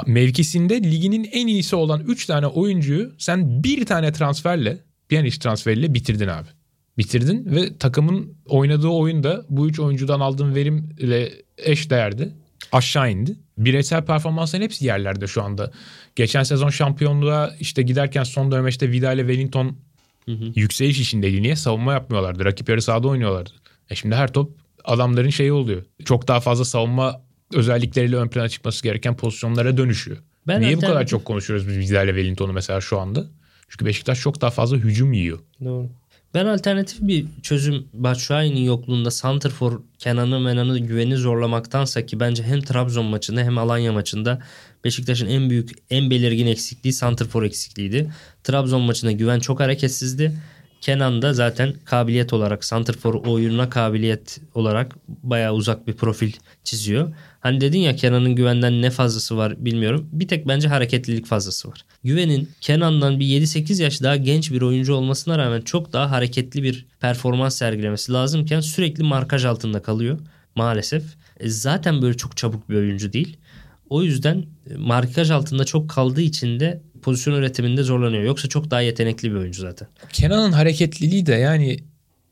[0.06, 4.78] mevkisinde liginin en iyisi olan 3 tane oyuncuyu sen bir tane transferle,
[5.08, 6.48] Pjanic transferiyle bitirdin abi.
[6.98, 12.32] Bitirdin ve takımın oynadığı oyunda bu üç oyuncudan aldığın verimle eş değerdi.
[12.72, 13.36] Aşağı indi.
[13.58, 15.70] Bireysel performansların hepsi yerlerde şu anda.
[16.16, 19.76] Geçen sezon şampiyonluğa işte giderken son dönemeçte Vida ile Wellington
[20.54, 21.42] yükseliş işindeydi.
[21.42, 21.56] Niye?
[21.56, 22.44] Savunma yapmıyorlardı.
[22.44, 23.50] Rakip yarı sahada oynuyorlardı.
[23.90, 24.52] E şimdi her top
[24.84, 25.82] adamların şeyi oluyor.
[26.04, 27.20] Çok daha fazla savunma
[27.54, 30.18] özellikleriyle ön plana çıkması gereken pozisyonlara dönüşüyor.
[30.46, 33.24] Ben Niye bu kadar çok konuşuyoruz biz Vida ile Wellington'u mesela şu anda?
[33.68, 35.38] Çünkü Beşiktaş çok daha fazla hücum yiyor.
[35.64, 35.88] Doğru.
[36.34, 43.04] Ben alternatif bir çözüm Batshuayi'nin yokluğunda Santrfor Kenan'ı Menan'ı güveni zorlamaktansa ki bence hem Trabzon
[43.04, 44.38] maçında hem Alanya maçında
[44.84, 48.12] Beşiktaş'ın en büyük en belirgin eksikliği Santrfor eksikliğiydi.
[48.44, 50.32] Trabzon maçında güven çok hareketsizdi.
[50.84, 56.32] Kenan da zaten kabiliyet olarak Santrfor oyununa kabiliyet olarak bayağı uzak bir profil
[56.64, 57.14] çiziyor.
[57.40, 60.08] Hani dedin ya Kenan'ın güvenden ne fazlası var bilmiyorum.
[60.12, 61.84] Bir tek bence hareketlilik fazlası var.
[62.04, 66.86] Güven'in Kenan'dan bir 7-8 yaş daha genç bir oyuncu olmasına rağmen çok daha hareketli bir
[67.00, 70.18] performans sergilemesi lazımken sürekli markaj altında kalıyor
[70.54, 71.04] maalesef.
[71.40, 73.36] E, Zaten böyle çok çabuk bir oyuncu değil.
[73.90, 78.22] O yüzden e, markaj altında çok kaldığı için de pozisyon üretiminde zorlanıyor.
[78.22, 79.88] Yoksa çok daha yetenekli bir oyuncu zaten.
[80.12, 81.78] Kenan'ın hareketliliği de yani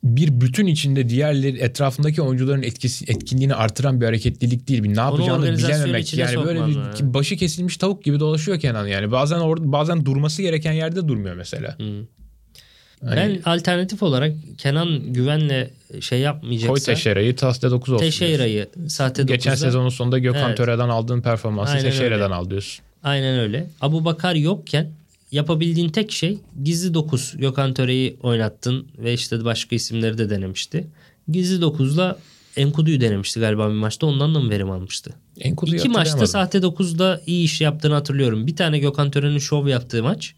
[0.03, 4.83] bir bütün içinde diğerleri etrafındaki oyuncuların etkisi etkinliğini artıran bir hareketlilik değil.
[4.83, 6.13] Bir ne yapacağını bilememek.
[6.17, 7.13] Yani böyle bir lazım.
[7.13, 9.11] başı kesilmiş tavuk gibi dolaşıyor Kenan yani.
[9.11, 11.77] Bazen orada bazen durması gereken yerde durmuyor mesela.
[11.79, 15.67] Hani- Ben alternatif olarak Kenan Güven'le
[16.01, 18.01] şey Koy yapmayacaksa Teixeira'yı Tas'ta 9 olsun.
[18.01, 20.57] Teixeira'yı sahte Geçen 9'da sezonun sonunda Gökhan Evet.
[20.57, 22.35] Töre'den aldığın performansı Aynen Teixeira'dan öyle.
[22.35, 22.85] al diyorsun.
[23.03, 23.69] Aynen öyle.
[23.81, 24.91] Abu Bakar yokken
[25.31, 27.33] yapabildiğin tek şey gizli 9.
[27.37, 30.87] Gökhan Töre'yi oynattın ve işte başka isimleri de denemişti.
[31.27, 32.17] Gizli 9'la
[32.57, 34.07] Enkudu'yu denemişti galiba bir maçta.
[34.07, 35.13] Ondan da mı verim almıştı?
[35.39, 38.47] Enkudu'yu İki maçta sahte 9'da iyi iş yaptığını hatırlıyorum.
[38.47, 40.35] Bir tane Gökhan Töre'nin şov yaptığı maç.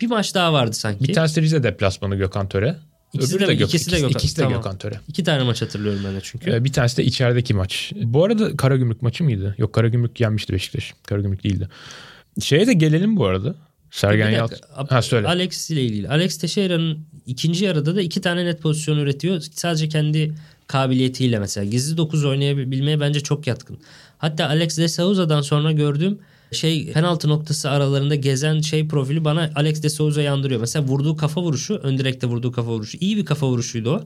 [0.00, 1.08] Bir maç daha vardı sanki.
[1.08, 2.76] Bir tanesi Rize deplasmanı Gökhan Töre.
[3.12, 4.58] İkisi Öbürü de- Gök- ikisi de Gökhan- ikisi de tamam.
[4.58, 5.00] Gökhan Töre.
[5.08, 6.50] İki tane maç hatırlıyorum ben de çünkü.
[6.50, 7.92] Ee, Bir tanesi de içerideki maç.
[7.96, 9.54] Bu arada Karagümrük maçı mıydı?
[9.58, 10.94] Yok Karagümrük yenmişti Beşiktaş.
[11.06, 11.68] Karagümrük değildi.
[12.40, 13.54] Şeye de gelelim bu arada.
[13.90, 14.58] Sergen Yalçın.
[14.88, 15.26] Ha söyle.
[15.28, 16.08] Alex ile ilgili.
[16.08, 19.40] Alex Teixeira'nın ikinci yarıda da iki tane net pozisyon üretiyor.
[19.40, 20.34] Sadece kendi
[20.66, 21.64] kabiliyetiyle mesela.
[21.70, 23.78] Gizli 9 oynayabilmeye bence çok yatkın.
[24.18, 26.18] Hatta Alex de Souza'dan sonra gördüğüm
[26.52, 30.60] şey penaltı noktası aralarında gezen şey profili bana Alex de Souza'yı andırıyor.
[30.60, 32.98] Mesela vurduğu kafa vuruşu, ön direkte vurduğu kafa vuruşu.
[33.00, 34.02] iyi bir kafa vuruşuydu o.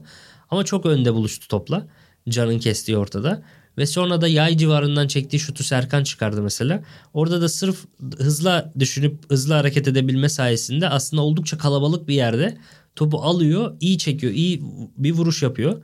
[0.49, 1.87] Ama çok önde buluştu topla.
[2.29, 3.43] Canın kestiği ortada.
[3.77, 6.83] Ve sonra da yay civarından çektiği şutu Serkan çıkardı mesela.
[7.13, 7.85] Orada da sırf
[8.17, 12.57] hızla düşünüp hızlı hareket edebilme sayesinde aslında oldukça kalabalık bir yerde
[12.95, 14.61] topu alıyor, iyi çekiyor, iyi
[14.97, 15.81] bir vuruş yapıyor.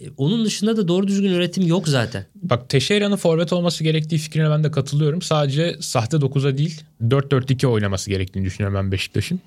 [0.00, 2.26] E, Onun dışında da doğru düzgün üretim yok zaten.
[2.34, 5.22] Bak Teixeira'nın forvet olması gerektiği fikrine ben de katılıyorum.
[5.22, 9.40] Sadece sahte 9'a değil 4-4-2 oynaması gerektiğini düşünüyorum ben Beşiktaş'ın.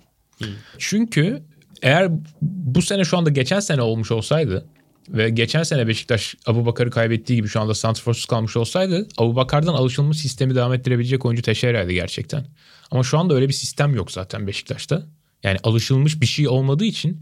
[0.77, 1.41] Çünkü
[1.81, 4.65] eğer bu sene şu anda geçen sene olmuş olsaydı
[5.09, 9.73] ve geçen sene Beşiktaş Abu Bakar'ı kaybettiği gibi şu anda santrforsuz kalmış olsaydı Abu Bakar'dan
[9.73, 12.45] alışılmış sistemi devam ettirebilecek oyuncu Teixeira'ydı gerçekten.
[12.91, 15.03] Ama şu anda öyle bir sistem yok zaten Beşiktaş'ta.
[15.43, 17.21] Yani alışılmış bir şey olmadığı için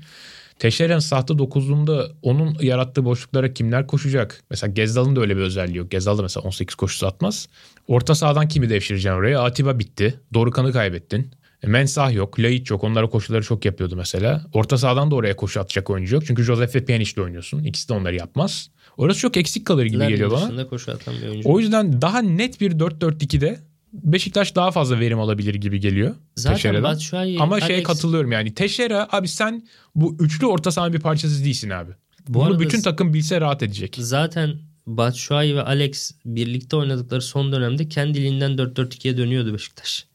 [0.59, 4.43] Teixeira'nın sahte dokuzluğunda onun yarattığı boşluklara kimler koşacak?
[4.49, 5.91] Mesela Gezdal'ın da öyle bir özelliği yok.
[5.91, 7.47] Gezdal da mesela 18 koşusu atmaz.
[7.87, 9.41] Orta sahadan kimi devşireceksin oraya?
[9.41, 10.19] Atiba bitti.
[10.33, 11.31] Dorukan'ı kaybettin.
[11.63, 12.39] E, Mensah yok.
[12.39, 12.83] Laiç yok.
[12.83, 14.45] Onlara koşuları çok yapıyordu mesela.
[14.53, 16.23] Orta sahadan da oraya koşu atacak oyuncu yok.
[16.27, 17.63] Çünkü Josef ve Pjanic'le oynuyorsun.
[17.63, 18.69] İkisi de onları yapmaz.
[18.97, 20.67] Orası çok eksik kalır gibi Larin geliyor bana.
[20.67, 21.49] koşu atan bir oyuncu.
[21.49, 23.59] O yüzden daha net bir 4-4-2'de
[23.93, 26.15] Beşiktaş daha fazla verim alabilir gibi geliyor.
[26.35, 26.83] Zaten Teixeira'dan.
[26.83, 28.53] Batshuayi, Ama şeye Alex- katılıyorum yani.
[28.53, 31.91] Teixeira abi sen bu üçlü orta sahanın bir parçası değilsin abi.
[32.27, 33.95] Bu Bunu arada bütün takım bilse rahat edecek.
[33.99, 34.55] Zaten
[34.87, 40.05] Batshuayi ve Alex birlikte oynadıkları son dönemde kendiliğinden 4-4-2'ye dönüyordu Beşiktaş.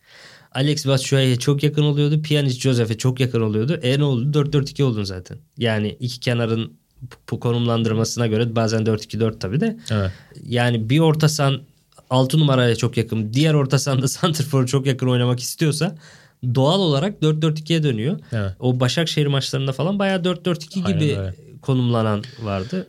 [0.52, 2.22] Alex Batshuayi'ye çok yakın oluyordu.
[2.22, 3.78] Pjanic Josef'e çok yakın oluyordu.
[3.82, 4.38] E ne oldu?
[4.38, 5.38] 4-4-2 oldun zaten.
[5.58, 6.72] Yani iki kenarın
[7.30, 9.78] bu konumlandırmasına göre bazen 4-2-4 tabii de.
[9.90, 10.10] Evet.
[10.42, 11.60] Yani bir orta sahan
[12.14, 13.32] 6 numaraya çok yakın.
[13.32, 15.96] Diğer orta sahanda Santrfor'a çok yakın oynamak istiyorsa
[16.54, 18.18] doğal olarak 4-4-2'ye dönüyor.
[18.32, 18.52] Evet.
[18.60, 21.34] O Başakşehir maçlarında falan bayağı 4-4-2 Aynen gibi öyle.
[21.62, 22.88] konumlanan vardı.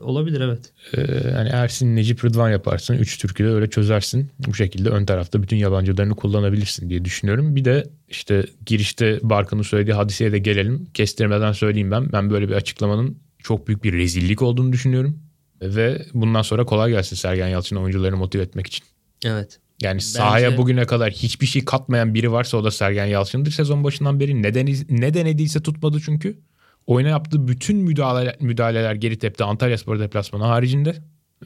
[0.00, 0.72] Olabilir evet.
[0.96, 2.94] Ee, hani Ersin, Necip, Rıdvan yaparsın.
[2.94, 4.30] Üç türkü de öyle çözersin.
[4.46, 7.56] Bu şekilde ön tarafta bütün yabancılarını kullanabilirsin diye düşünüyorum.
[7.56, 10.86] Bir de işte girişte Barkın'ın söylediği hadiseye de gelelim.
[10.94, 12.12] Kestirmeden söyleyeyim ben.
[12.12, 15.18] Ben böyle bir açıklamanın çok büyük bir rezillik olduğunu düşünüyorum.
[15.62, 18.84] Ve bundan sonra kolay gelsin Sergen Yalçın oyuncularını motive etmek için.
[19.24, 19.58] Evet.
[19.82, 23.50] Yani sahaya Bence- bugüne kadar hiçbir şey katmayan biri varsa o da Sergen Yalçın'dır.
[23.50, 26.38] Sezon başından beri neden, ne denediyse tutmadı çünkü.
[26.86, 30.96] Oyuna yaptığı bütün müdahale, müdahaleler geri tepti Antalya Spor deplasmanı haricinde.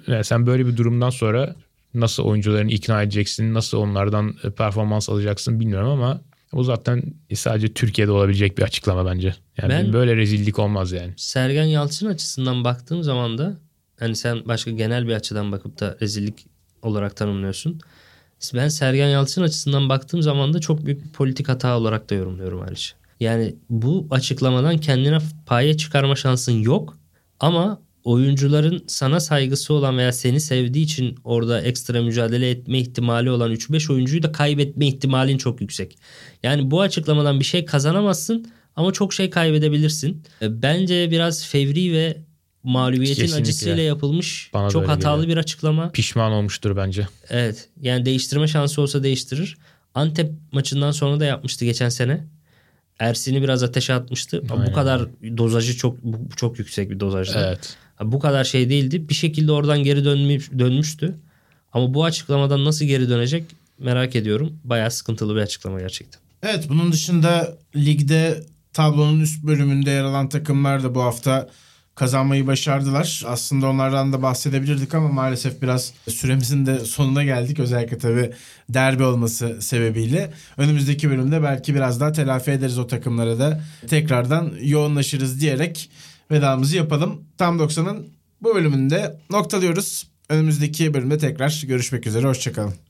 [0.06, 1.56] Yani sen böyle bir durumdan sonra
[1.94, 6.20] nasıl oyuncularını ikna edeceksin, nasıl onlardan e, performans alacaksın bilmiyorum ama
[6.52, 7.02] o zaten
[7.34, 9.34] sadece Türkiye'de olabilecek bir açıklama bence.
[9.62, 11.12] Yani Ben- böyle rezillik olmaz yani.
[11.16, 13.56] Sergen Yalçın açısından baktığım zaman da
[13.98, 16.46] hani sen başka genel bir açıdan bakıp da rezillik
[16.82, 17.80] olarak tanımlıyorsun.
[18.54, 22.62] Ben Sergen Yalçın açısından baktığım zaman da çok büyük bir politik hata olarak da yorumluyorum
[22.62, 22.90] ayrıca.
[23.20, 26.98] Yani bu açıklamadan kendine paye çıkarma şansın yok
[27.40, 33.52] ama oyuncuların sana saygısı olan veya seni sevdiği için orada ekstra mücadele etme ihtimali olan
[33.52, 35.98] 3-5 oyuncuyu da kaybetme ihtimalin çok yüksek.
[36.42, 40.22] Yani bu açıklamadan bir şey kazanamazsın ama çok şey kaybedebilirsin.
[40.42, 42.16] Bence biraz fevri ve
[42.66, 43.42] mağlubiyetin Kesinlikle.
[43.42, 45.36] acısıyla yapılmış Bana çok hatalı geliyor.
[45.36, 45.90] bir açıklama.
[45.92, 47.08] Pişman olmuştur bence.
[47.30, 47.68] Evet.
[47.80, 49.56] Yani değiştirme şansı olsa değiştirir.
[49.94, 52.24] Antep maçından sonra da yapmıştı geçen sene.
[52.98, 54.42] Ersin'i biraz ateşe atmıştı.
[54.50, 54.70] Ama Aynen.
[54.72, 55.02] Bu kadar
[55.36, 57.48] dozajı çok bu- çok yüksek bir dozajda.
[57.48, 57.76] Evet.
[58.02, 59.08] Bu kadar şey değildi.
[59.08, 61.14] Bir şekilde oradan geri dönmüş, dönmüştü.
[61.72, 63.44] Ama bu açıklamadan nasıl geri dönecek
[63.78, 64.58] merak ediyorum.
[64.64, 66.20] Bayağı sıkıntılı bir açıklama gerçekten.
[66.42, 71.48] Evet bunun dışında ligde tablonun üst bölümünde yer alan takımlar da bu hafta
[71.96, 73.22] kazanmayı başardılar.
[73.26, 77.60] Aslında onlardan da bahsedebilirdik ama maalesef biraz süremizin de sonuna geldik.
[77.60, 78.32] Özellikle tabii
[78.68, 80.32] derbi olması sebebiyle.
[80.56, 83.60] Önümüzdeki bölümde belki biraz daha telafi ederiz o takımlara da.
[83.88, 85.90] Tekrardan yoğunlaşırız diyerek
[86.30, 87.24] vedamızı yapalım.
[87.38, 88.06] Tam 90'ın
[88.42, 90.08] bu bölümünde noktalıyoruz.
[90.28, 92.26] Önümüzdeki bölümde tekrar görüşmek üzere.
[92.26, 92.85] Hoşçakalın.